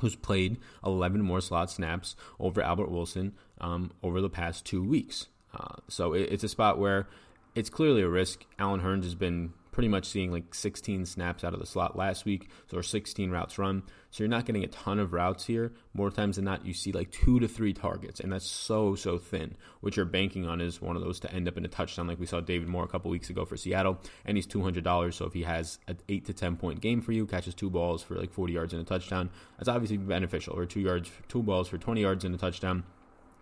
who's 0.00 0.16
played 0.16 0.58
11 0.84 1.20
more 1.20 1.40
slot 1.40 1.70
snaps 1.70 2.14
over 2.38 2.62
Albert 2.62 2.90
Wilson 2.90 3.34
um, 3.60 3.90
over 4.02 4.20
the 4.20 4.30
past 4.30 4.64
two 4.64 4.82
weeks. 4.82 5.26
Uh, 5.54 5.76
so 5.88 6.12
it, 6.12 6.28
it's 6.30 6.44
a 6.44 6.48
spot 6.48 6.78
where 6.78 7.08
it's 7.54 7.70
clearly 7.70 8.02
a 8.02 8.08
risk. 8.08 8.44
Allen 8.58 8.80
Hurns 8.80 9.04
has 9.04 9.14
been 9.14 9.52
pretty 9.78 9.88
much 9.88 10.06
seeing 10.06 10.32
like 10.32 10.56
16 10.56 11.06
snaps 11.06 11.44
out 11.44 11.54
of 11.54 11.60
the 11.60 11.66
slot 11.66 11.96
last 11.96 12.24
week, 12.24 12.48
so 12.68 12.78
or 12.78 12.82
16 12.82 13.30
routes 13.30 13.58
run. 13.58 13.80
So 14.10 14.24
you're 14.24 14.28
not 14.28 14.44
getting 14.44 14.64
a 14.64 14.66
ton 14.66 14.98
of 14.98 15.12
routes 15.12 15.44
here. 15.44 15.72
More 15.94 16.10
times 16.10 16.34
than 16.34 16.46
not, 16.46 16.66
you 16.66 16.74
see 16.74 16.90
like 16.90 17.12
two 17.12 17.38
to 17.38 17.46
three 17.46 17.72
targets, 17.72 18.18
and 18.18 18.32
that's 18.32 18.44
so 18.44 18.96
so 18.96 19.18
thin. 19.18 19.54
What 19.80 19.96
you're 19.96 20.04
banking 20.04 20.48
on 20.48 20.60
is 20.60 20.82
one 20.82 20.96
of 20.96 21.02
those 21.02 21.20
to 21.20 21.32
end 21.32 21.46
up 21.46 21.56
in 21.56 21.64
a 21.64 21.68
touchdown, 21.68 22.08
like 22.08 22.18
we 22.18 22.26
saw 22.26 22.40
David 22.40 22.66
Moore 22.66 22.82
a 22.82 22.88
couple 22.88 23.08
weeks 23.08 23.30
ago 23.30 23.44
for 23.44 23.56
Seattle, 23.56 24.00
and 24.24 24.36
he's 24.36 24.46
two 24.46 24.62
hundred 24.62 24.82
dollars. 24.82 25.14
So 25.14 25.26
if 25.26 25.32
he 25.32 25.44
has 25.44 25.78
an 25.86 25.98
eight 26.08 26.24
to 26.24 26.32
ten 26.32 26.56
point 26.56 26.80
game 26.80 27.00
for 27.00 27.12
you, 27.12 27.24
catches 27.24 27.54
two 27.54 27.70
balls 27.70 28.02
for 28.02 28.16
like 28.16 28.32
40 28.32 28.52
yards 28.52 28.72
and 28.72 28.82
a 28.82 28.84
touchdown, 28.84 29.30
that's 29.58 29.68
obviously 29.68 29.96
beneficial. 29.96 30.58
Or 30.58 30.66
two 30.66 30.80
yards, 30.80 31.08
two 31.28 31.44
balls 31.44 31.68
for 31.68 31.78
20 31.78 32.00
yards 32.00 32.24
and 32.24 32.34
a 32.34 32.38
touchdown 32.38 32.82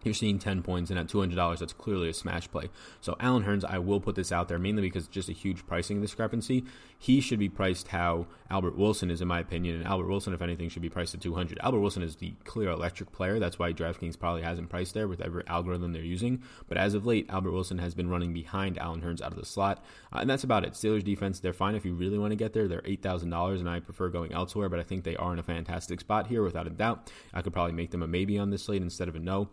you're 0.04 0.14
seeing 0.14 0.38
10 0.38 0.62
points, 0.62 0.90
and 0.90 0.98
at 0.98 1.08
$200, 1.08 1.58
that's 1.58 1.72
clearly 1.72 2.08
a 2.08 2.14
smash 2.14 2.48
play. 2.50 2.68
So, 3.00 3.16
Allen 3.20 3.44
Hurns, 3.44 3.64
I 3.64 3.78
will 3.78 4.00
put 4.00 4.14
this 4.14 4.30
out 4.32 4.48
there 4.48 4.58
mainly 4.58 4.82
because 4.82 5.08
just 5.08 5.28
a 5.28 5.32
huge 5.32 5.66
pricing 5.66 6.00
discrepancy. 6.00 6.64
He 6.98 7.20
should 7.20 7.38
be 7.38 7.48
priced 7.48 7.88
how 7.88 8.26
Albert 8.48 8.76
Wilson 8.76 9.10
is, 9.10 9.20
in 9.20 9.28
my 9.28 9.40
opinion, 9.40 9.76
and 9.76 9.86
Albert 9.86 10.06
Wilson, 10.06 10.32
if 10.32 10.40
anything, 10.40 10.68
should 10.68 10.82
be 10.82 10.88
priced 10.88 11.14
at 11.14 11.20
200 11.20 11.58
Albert 11.60 11.80
Wilson 11.80 12.02
is 12.02 12.16
the 12.16 12.34
clear 12.44 12.70
electric 12.70 13.12
player. 13.12 13.38
That's 13.38 13.58
why 13.58 13.72
DraftKings 13.72 14.18
probably 14.18 14.42
hasn't 14.42 14.70
priced 14.70 14.94
there 14.94 15.08
with 15.08 15.20
every 15.20 15.42
algorithm 15.46 15.92
they're 15.92 16.02
using. 16.02 16.42
But 16.68 16.78
as 16.78 16.94
of 16.94 17.04
late, 17.04 17.26
Albert 17.28 17.52
Wilson 17.52 17.78
has 17.78 17.94
been 17.94 18.08
running 18.08 18.32
behind 18.32 18.78
Allen 18.78 19.02
Hurns 19.02 19.20
out 19.20 19.32
of 19.32 19.38
the 19.38 19.44
slot, 19.44 19.84
uh, 20.12 20.18
and 20.20 20.30
that's 20.30 20.44
about 20.44 20.64
it. 20.64 20.72
Steelers 20.72 21.04
defense, 21.04 21.40
they're 21.40 21.52
fine 21.52 21.74
if 21.74 21.84
you 21.84 21.94
really 21.94 22.18
want 22.18 22.30
to 22.30 22.36
get 22.36 22.52
there. 22.52 22.68
They're 22.68 22.82
$8,000, 22.82 23.58
and 23.58 23.68
I 23.68 23.80
prefer 23.80 24.08
going 24.08 24.32
elsewhere, 24.32 24.68
but 24.68 24.80
I 24.80 24.84
think 24.84 25.04
they 25.04 25.16
are 25.16 25.32
in 25.32 25.38
a 25.38 25.42
fantastic 25.42 26.00
spot 26.00 26.28
here 26.28 26.42
without 26.42 26.66
a 26.66 26.70
doubt. 26.70 27.10
I 27.34 27.42
could 27.42 27.52
probably 27.52 27.72
make 27.72 27.90
them 27.90 28.02
a 28.02 28.06
maybe 28.06 28.38
on 28.38 28.50
this 28.50 28.64
slate 28.64 28.82
instead 28.82 29.08
of 29.08 29.16
a 29.16 29.18
no. 29.18 29.50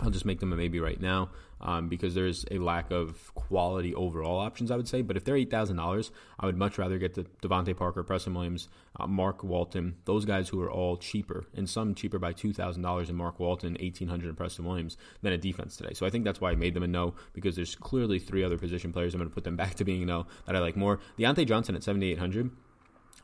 I'll 0.00 0.10
just 0.10 0.24
make 0.24 0.40
them 0.40 0.52
a 0.52 0.56
maybe 0.56 0.80
right 0.80 1.00
now 1.00 1.30
um, 1.60 1.88
because 1.88 2.14
there's 2.14 2.44
a 2.50 2.58
lack 2.58 2.90
of 2.90 3.32
quality 3.34 3.94
overall 3.94 4.38
options, 4.38 4.70
I 4.70 4.76
would 4.76 4.88
say. 4.88 5.02
But 5.02 5.16
if 5.16 5.24
they're 5.24 5.36
$8,000, 5.36 6.10
I 6.40 6.46
would 6.46 6.56
much 6.56 6.78
rather 6.78 6.98
get 6.98 7.14
the 7.14 7.24
DeVante 7.42 7.76
Parker, 7.76 8.02
Preston 8.02 8.34
Williams, 8.34 8.68
uh, 8.98 9.06
Mark 9.06 9.44
Walton, 9.44 9.96
those 10.04 10.24
guys 10.24 10.48
who 10.48 10.60
are 10.62 10.70
all 10.70 10.96
cheaper, 10.96 11.44
and 11.54 11.68
some 11.68 11.94
cheaper 11.94 12.18
by 12.18 12.32
$2,000 12.32 13.08
in 13.08 13.14
Mark 13.14 13.38
Walton, 13.38 13.76
1800 13.80 14.28
in 14.28 14.34
Preston 14.34 14.64
Williams, 14.64 14.96
than 15.20 15.32
a 15.32 15.38
defense 15.38 15.76
today. 15.76 15.92
So 15.94 16.06
I 16.06 16.10
think 16.10 16.24
that's 16.24 16.40
why 16.40 16.50
I 16.50 16.56
made 16.56 16.74
them 16.74 16.82
a 16.82 16.88
no 16.88 17.14
because 17.32 17.54
there's 17.54 17.76
clearly 17.76 18.18
three 18.18 18.42
other 18.42 18.58
position 18.58 18.92
players. 18.92 19.14
I'm 19.14 19.20
going 19.20 19.30
to 19.30 19.34
put 19.34 19.44
them 19.44 19.56
back 19.62 19.74
to 19.74 19.84
being 19.84 20.02
a 20.02 20.06
no 20.06 20.26
that 20.46 20.56
I 20.56 20.58
like 20.58 20.76
more. 20.76 21.00
Diontae 21.18 21.46
Johnson 21.46 21.76
at 21.76 21.84
7,800 21.84 22.50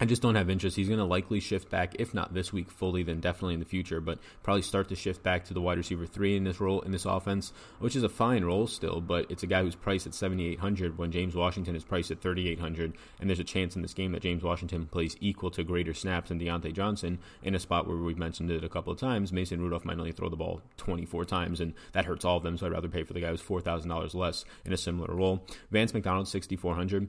I 0.00 0.04
just 0.04 0.22
don't 0.22 0.36
have 0.36 0.48
interest. 0.48 0.76
He's 0.76 0.86
going 0.86 1.00
to 1.00 1.04
likely 1.04 1.40
shift 1.40 1.70
back, 1.70 1.96
if 1.98 2.14
not 2.14 2.32
this 2.32 2.52
week 2.52 2.70
fully, 2.70 3.02
then 3.02 3.18
definitely 3.18 3.54
in 3.54 3.60
the 3.60 3.66
future. 3.66 4.00
But 4.00 4.20
probably 4.44 4.62
start 4.62 4.88
to 4.90 4.94
shift 4.94 5.24
back 5.24 5.44
to 5.46 5.54
the 5.54 5.60
wide 5.60 5.76
receiver 5.76 6.06
three 6.06 6.36
in 6.36 6.44
this 6.44 6.60
role 6.60 6.80
in 6.82 6.92
this 6.92 7.04
offense, 7.04 7.52
which 7.80 7.96
is 7.96 8.04
a 8.04 8.08
fine 8.08 8.44
role 8.44 8.68
still. 8.68 9.00
But 9.00 9.28
it's 9.28 9.42
a 9.42 9.48
guy 9.48 9.62
who's 9.62 9.74
priced 9.74 10.06
at 10.06 10.14
seventy 10.14 10.46
eight 10.46 10.60
hundred 10.60 10.98
when 10.98 11.10
James 11.10 11.34
Washington 11.34 11.74
is 11.74 11.82
priced 11.82 12.12
at 12.12 12.20
thirty 12.20 12.48
eight 12.48 12.60
hundred, 12.60 12.92
and 13.18 13.28
there's 13.28 13.40
a 13.40 13.44
chance 13.44 13.74
in 13.74 13.82
this 13.82 13.92
game 13.92 14.12
that 14.12 14.22
James 14.22 14.44
Washington 14.44 14.86
plays 14.86 15.16
equal 15.20 15.50
to 15.50 15.64
greater 15.64 15.94
snaps 15.94 16.28
than 16.28 16.38
Diontae 16.38 16.72
Johnson 16.72 17.18
in 17.42 17.56
a 17.56 17.58
spot 17.58 17.88
where 17.88 17.96
we've 17.96 18.16
mentioned 18.16 18.52
it 18.52 18.62
a 18.62 18.68
couple 18.68 18.92
of 18.92 19.00
times. 19.00 19.32
Mason 19.32 19.60
Rudolph 19.60 19.84
might 19.84 19.98
only 19.98 20.12
throw 20.12 20.28
the 20.28 20.36
ball 20.36 20.62
twenty 20.76 21.06
four 21.06 21.24
times, 21.24 21.60
and 21.60 21.74
that 21.92 22.04
hurts 22.04 22.24
all 22.24 22.36
of 22.36 22.44
them. 22.44 22.56
So 22.56 22.66
I'd 22.66 22.72
rather 22.72 22.88
pay 22.88 23.02
for 23.02 23.14
the 23.14 23.20
guy 23.20 23.30
who's 23.30 23.40
four 23.40 23.60
thousand 23.60 23.88
dollars 23.88 24.14
less 24.14 24.44
in 24.64 24.72
a 24.72 24.76
similar 24.76 25.12
role. 25.12 25.44
Vance 25.72 25.92
McDonald 25.92 26.28
sixty 26.28 26.54
four 26.54 26.76
hundred. 26.76 27.08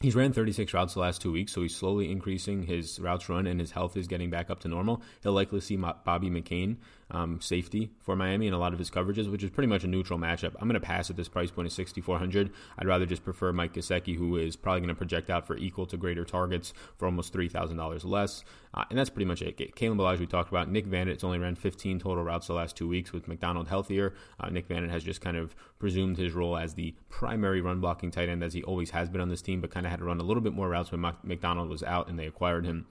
He's 0.00 0.14
ran 0.14 0.34
36 0.34 0.74
routes 0.74 0.92
the 0.92 1.00
last 1.00 1.22
two 1.22 1.32
weeks, 1.32 1.52
so 1.52 1.62
he's 1.62 1.74
slowly 1.74 2.10
increasing 2.12 2.64
his 2.64 3.00
routes 3.00 3.30
run, 3.30 3.46
and 3.46 3.58
his 3.58 3.70
health 3.70 3.96
is 3.96 4.06
getting 4.06 4.28
back 4.28 4.50
up 4.50 4.60
to 4.60 4.68
normal. 4.68 5.00
He'll 5.22 5.32
likely 5.32 5.60
see 5.60 5.76
Bobby 5.76 6.28
McCain 6.28 6.76
um, 7.10 7.40
safety 7.40 7.90
for 8.00 8.16
Miami 8.16 8.46
in 8.46 8.52
a 8.52 8.58
lot 8.58 8.72
of 8.72 8.78
his 8.78 8.90
coverages, 8.90 9.30
which 9.30 9.42
is 9.42 9.50
pretty 9.50 9.68
much 9.68 9.84
a 9.84 9.86
neutral 9.86 10.18
matchup. 10.18 10.54
I'm 10.60 10.68
going 10.68 10.80
to 10.80 10.86
pass 10.86 11.08
at 11.10 11.16
this 11.16 11.28
price 11.28 11.50
point 11.50 11.66
of 11.66 11.72
6,400. 11.72 12.50
I'd 12.78 12.86
rather 12.86 13.06
just 13.06 13.24
prefer 13.24 13.52
Mike 13.52 13.74
Gesicki, 13.74 14.16
who 14.16 14.36
is 14.36 14.56
probably 14.56 14.80
going 14.80 14.88
to 14.88 14.94
project 14.94 15.30
out 15.30 15.46
for 15.46 15.56
equal 15.56 15.86
to 15.86 15.96
greater 15.96 16.24
targets 16.24 16.72
for 16.98 17.06
almost 17.06 17.32
$3,000 17.32 18.04
less. 18.04 18.44
Uh, 18.74 18.84
and 18.90 18.98
that's 18.98 19.10
pretty 19.10 19.24
much 19.24 19.40
it. 19.40 19.56
Kalen 19.56 19.96
Ballage, 19.96 20.18
we 20.18 20.26
talked 20.26 20.50
about. 20.50 20.70
Nick 20.70 20.86
Vannett, 20.86 21.08
it's 21.08 21.24
only 21.24 21.38
ran 21.38 21.54
15 21.54 21.98
total 22.00 22.24
routes 22.24 22.48
the 22.48 22.52
last 22.52 22.76
two 22.76 22.88
weeks 22.88 23.12
with 23.12 23.28
McDonald 23.28 23.68
healthier. 23.68 24.14
Uh, 24.40 24.50
Nick 24.50 24.68
Vannett 24.68 24.90
has 24.90 25.04
just 25.04 25.20
kind 25.20 25.36
of 25.36 25.54
presumed 25.78 26.16
his 26.16 26.32
role 26.32 26.56
as 26.56 26.74
the 26.74 26.94
primary 27.08 27.60
run 27.60 27.80
blocking 27.80 28.10
tight 28.10 28.28
end 28.28 28.42
as 28.42 28.52
he 28.52 28.62
always 28.64 28.90
has 28.90 29.08
been 29.08 29.20
on 29.20 29.28
this 29.28 29.42
team, 29.42 29.60
but 29.60 29.70
kind 29.70 29.86
of 29.86 29.90
had 29.90 30.00
to 30.00 30.04
run 30.04 30.20
a 30.20 30.24
little 30.24 30.42
bit 30.42 30.52
more 30.52 30.68
routes 30.68 30.90
when 30.90 31.00
McDonald 31.22 31.68
was 31.68 31.82
out 31.82 32.08
and 32.08 32.18
they 32.18 32.26
acquired 32.26 32.66
him 32.66 32.86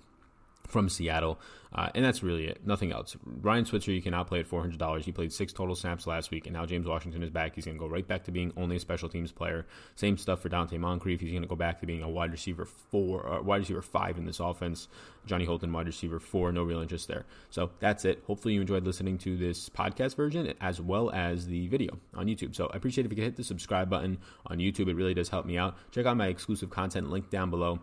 from 0.67 0.89
Seattle. 0.89 1.39
Uh, 1.75 1.89
and 1.93 2.06
that's 2.06 2.23
really 2.23 2.47
it. 2.47 2.65
Nothing 2.65 2.93
else. 2.93 3.17
Ryan 3.25 3.65
Switzer, 3.65 3.91
you 3.91 4.01
cannot 4.01 4.28
play 4.28 4.39
at 4.39 4.49
$400. 4.49 5.04
He 5.04 5.12
played 5.12 5.34
six 5.34 5.51
total 5.51 5.75
snaps 5.75 6.08
last 6.08 6.32
week, 6.32 6.47
and 6.47 6.54
now 6.54 6.65
James 6.65 6.88
Washington 6.88 7.21
is 7.21 7.30
back. 7.30 7.56
He's 7.56 7.65
going 7.65 7.75
to 7.75 7.80
go 7.80 7.88
right 7.88 8.08
back 8.08 8.23
to 8.25 8.32
being 8.32 8.54
only 8.56 8.78
a 8.78 8.80
special 8.80 9.10
teams 9.10 9.34
player. 9.34 9.65
Same 9.95 10.17
stuff 10.17 10.41
for 10.41 10.47
Donte 10.47 10.80
Moncrief. 10.80 11.19
He's 11.19 11.32
going 11.32 11.41
to 11.41 11.49
go 11.49 11.56
back 11.58 11.82
to 11.82 11.86
being 11.86 12.01
a 12.01 12.10
wide 12.10 12.32
receiver 12.32 12.63
four, 12.63 13.28
uh, 13.28 13.41
wide 13.41 13.58
receiver 13.58 13.82
five 13.82 14.17
in 14.17 14.25
this 14.25 14.39
offense. 14.39 14.88
Johnny 15.25 15.43
Holton, 15.43 15.73
wide 15.73 15.88
receiver 15.88 16.19
four. 16.19 16.49
No 16.54 16.63
real 16.63 16.80
interest 16.80 17.10
there. 17.10 17.25
So 17.49 17.71
that's 17.80 18.06
it. 18.06 18.23
Hopefully 18.25 18.54
you 18.54 18.62
enjoyed 18.62 18.86
listening 18.86 19.17
to 19.19 19.36
this 19.36 19.67
podcast 19.67 20.15
version 20.15 20.54
as 20.62 20.80
well 20.80 21.12
as 21.12 21.47
the 21.47 21.67
video 21.67 21.99
on 22.13 22.28
YouTube. 22.28 22.56
So 22.56 22.67
I 22.67 22.78
appreciate 22.78 23.06
if 23.06 23.12
you 23.12 23.17
could 23.17 23.25
hit 23.25 23.36
the 23.36 23.43
subscribe 23.43 23.89
button 23.89 24.19
on 24.47 24.60
YouTube. 24.60 24.88
It 24.88 24.95
really 24.95 25.13
does 25.13 25.28
help 25.28 25.45
me 25.45 25.58
out. 25.58 25.75
Check 25.91 26.06
out 26.06 26.15
my 26.15 26.28
exclusive 26.28 26.69
content 26.69 27.10
link 27.10 27.30
down 27.30 27.49
below. 27.49 27.82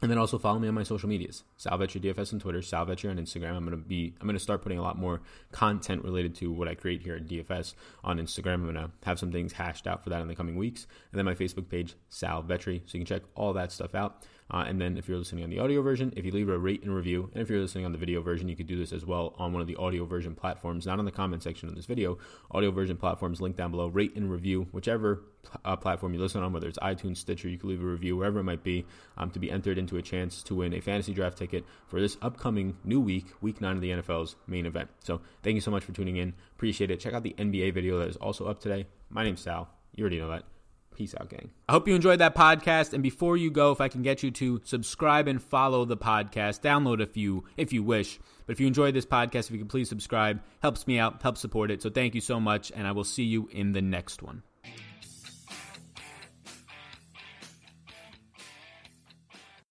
And 0.00 0.10
then 0.10 0.18
also 0.18 0.38
follow 0.38 0.60
me 0.60 0.68
on 0.68 0.74
my 0.74 0.84
social 0.84 1.08
medias, 1.08 1.42
Sal 1.56 1.76
Vetri 1.76 2.00
DFS 2.00 2.32
on 2.32 2.38
Twitter, 2.38 2.62
Sal 2.62 2.86
Vetri 2.86 3.10
on 3.10 3.16
Instagram. 3.16 3.56
I'm 3.56 3.64
gonna 3.64 3.76
be 3.76 4.14
I'm 4.20 4.28
gonna 4.28 4.38
start 4.38 4.62
putting 4.62 4.78
a 4.78 4.82
lot 4.82 4.96
more 4.96 5.20
content 5.50 6.04
related 6.04 6.36
to 6.36 6.52
what 6.52 6.68
I 6.68 6.74
create 6.74 7.02
here 7.02 7.16
at 7.16 7.26
DFS 7.26 7.74
on 8.04 8.18
Instagram. 8.18 8.54
I'm 8.54 8.66
gonna 8.66 8.90
have 9.02 9.18
some 9.18 9.32
things 9.32 9.52
hashed 9.52 9.88
out 9.88 10.04
for 10.04 10.10
that 10.10 10.22
in 10.22 10.28
the 10.28 10.36
coming 10.36 10.56
weeks, 10.56 10.86
and 11.10 11.18
then 11.18 11.24
my 11.24 11.34
Facebook 11.34 11.68
page, 11.68 11.96
Sal 12.10 12.44
Vetri, 12.44 12.80
so 12.86 12.96
you 12.96 13.00
can 13.00 13.06
check 13.06 13.22
all 13.34 13.52
that 13.54 13.72
stuff 13.72 13.96
out. 13.96 14.24
Uh, 14.50 14.64
and 14.66 14.80
then 14.80 14.96
if 14.96 15.08
you're 15.08 15.18
listening 15.18 15.44
on 15.44 15.50
the 15.50 15.58
audio 15.58 15.82
version, 15.82 16.12
if 16.16 16.24
you 16.24 16.32
leave 16.32 16.48
a 16.48 16.58
rate 16.58 16.82
and 16.82 16.94
review, 16.94 17.28
and 17.34 17.42
if 17.42 17.50
you're 17.50 17.60
listening 17.60 17.84
on 17.84 17.92
the 17.92 17.98
video 17.98 18.22
version, 18.22 18.48
you 18.48 18.56
could 18.56 18.66
do 18.66 18.78
this 18.78 18.92
as 18.92 19.04
well 19.04 19.34
on 19.36 19.52
one 19.52 19.60
of 19.60 19.68
the 19.68 19.76
audio 19.76 20.06
version 20.06 20.34
platforms, 20.34 20.86
not 20.86 20.98
on 20.98 21.04
the 21.04 21.10
comment 21.10 21.42
section 21.42 21.68
of 21.68 21.74
this 21.74 21.84
video. 21.84 22.16
Audio 22.50 22.70
version 22.70 22.96
platforms 22.96 23.40
link 23.40 23.56
down 23.56 23.70
below. 23.70 23.88
Rate 23.88 24.16
and 24.16 24.30
review 24.30 24.66
whichever 24.72 25.22
uh, 25.64 25.76
platform 25.76 26.14
you 26.14 26.20
listen 26.20 26.42
on, 26.42 26.52
whether 26.52 26.68
it's 26.68 26.78
iTunes, 26.78 27.18
Stitcher, 27.18 27.48
you 27.48 27.58
can 27.58 27.68
leave 27.68 27.82
a 27.82 27.86
review 27.86 28.16
wherever 28.16 28.40
it 28.40 28.44
might 28.44 28.62
be, 28.62 28.84
um, 29.16 29.30
to 29.30 29.38
be 29.38 29.50
entered 29.50 29.78
into 29.78 29.96
a 29.96 30.02
chance 30.02 30.42
to 30.44 30.54
win 30.54 30.74
a 30.74 30.80
fantasy 30.80 31.12
draft 31.12 31.38
ticket 31.38 31.64
for 31.86 32.00
this 32.00 32.16
upcoming 32.22 32.76
new 32.84 33.00
week, 33.00 33.26
week 33.40 33.60
nine 33.60 33.76
of 33.76 33.82
the 33.82 33.90
NFL's 33.90 34.36
main 34.46 34.66
event. 34.66 34.88
So 35.00 35.20
thank 35.42 35.54
you 35.54 35.60
so 35.60 35.70
much 35.70 35.84
for 35.84 35.92
tuning 35.92 36.16
in. 36.16 36.34
Appreciate 36.56 36.90
it. 36.90 37.00
Check 37.00 37.14
out 37.14 37.22
the 37.22 37.34
NBA 37.38 37.74
video 37.74 37.98
that 37.98 38.08
is 38.08 38.16
also 38.16 38.46
up 38.46 38.60
today. 38.60 38.86
My 39.10 39.24
name's 39.24 39.40
Sal. 39.40 39.68
You 39.94 40.02
already 40.02 40.18
know 40.18 40.30
that. 40.30 40.44
Peace 40.94 41.14
out, 41.20 41.28
gang. 41.28 41.50
I 41.68 41.72
hope 41.72 41.86
you 41.86 41.94
enjoyed 41.94 42.18
that 42.18 42.34
podcast. 42.34 42.92
And 42.92 43.04
before 43.04 43.36
you 43.36 43.52
go, 43.52 43.70
if 43.70 43.80
I 43.80 43.86
can 43.86 44.02
get 44.02 44.24
you 44.24 44.32
to 44.32 44.60
subscribe 44.64 45.28
and 45.28 45.40
follow 45.40 45.84
the 45.84 45.96
podcast, 45.96 46.60
download 46.60 47.00
if 47.00 47.16
you 47.16 47.44
if 47.56 47.72
you 47.72 47.84
wish. 47.84 48.18
But 48.46 48.54
if 48.54 48.60
you 48.60 48.66
enjoyed 48.66 48.94
this 48.94 49.06
podcast, 49.06 49.46
if 49.46 49.52
you 49.52 49.58
could 49.58 49.68
please 49.68 49.88
subscribe, 49.88 50.40
helps 50.60 50.88
me 50.88 50.98
out, 50.98 51.22
helps 51.22 51.40
support 51.40 51.70
it. 51.70 51.82
So 51.82 51.90
thank 51.90 52.16
you 52.16 52.20
so 52.20 52.40
much, 52.40 52.72
and 52.74 52.84
I 52.84 52.90
will 52.90 53.04
see 53.04 53.22
you 53.22 53.48
in 53.52 53.72
the 53.72 53.82
next 53.82 54.24
one. 54.24 54.42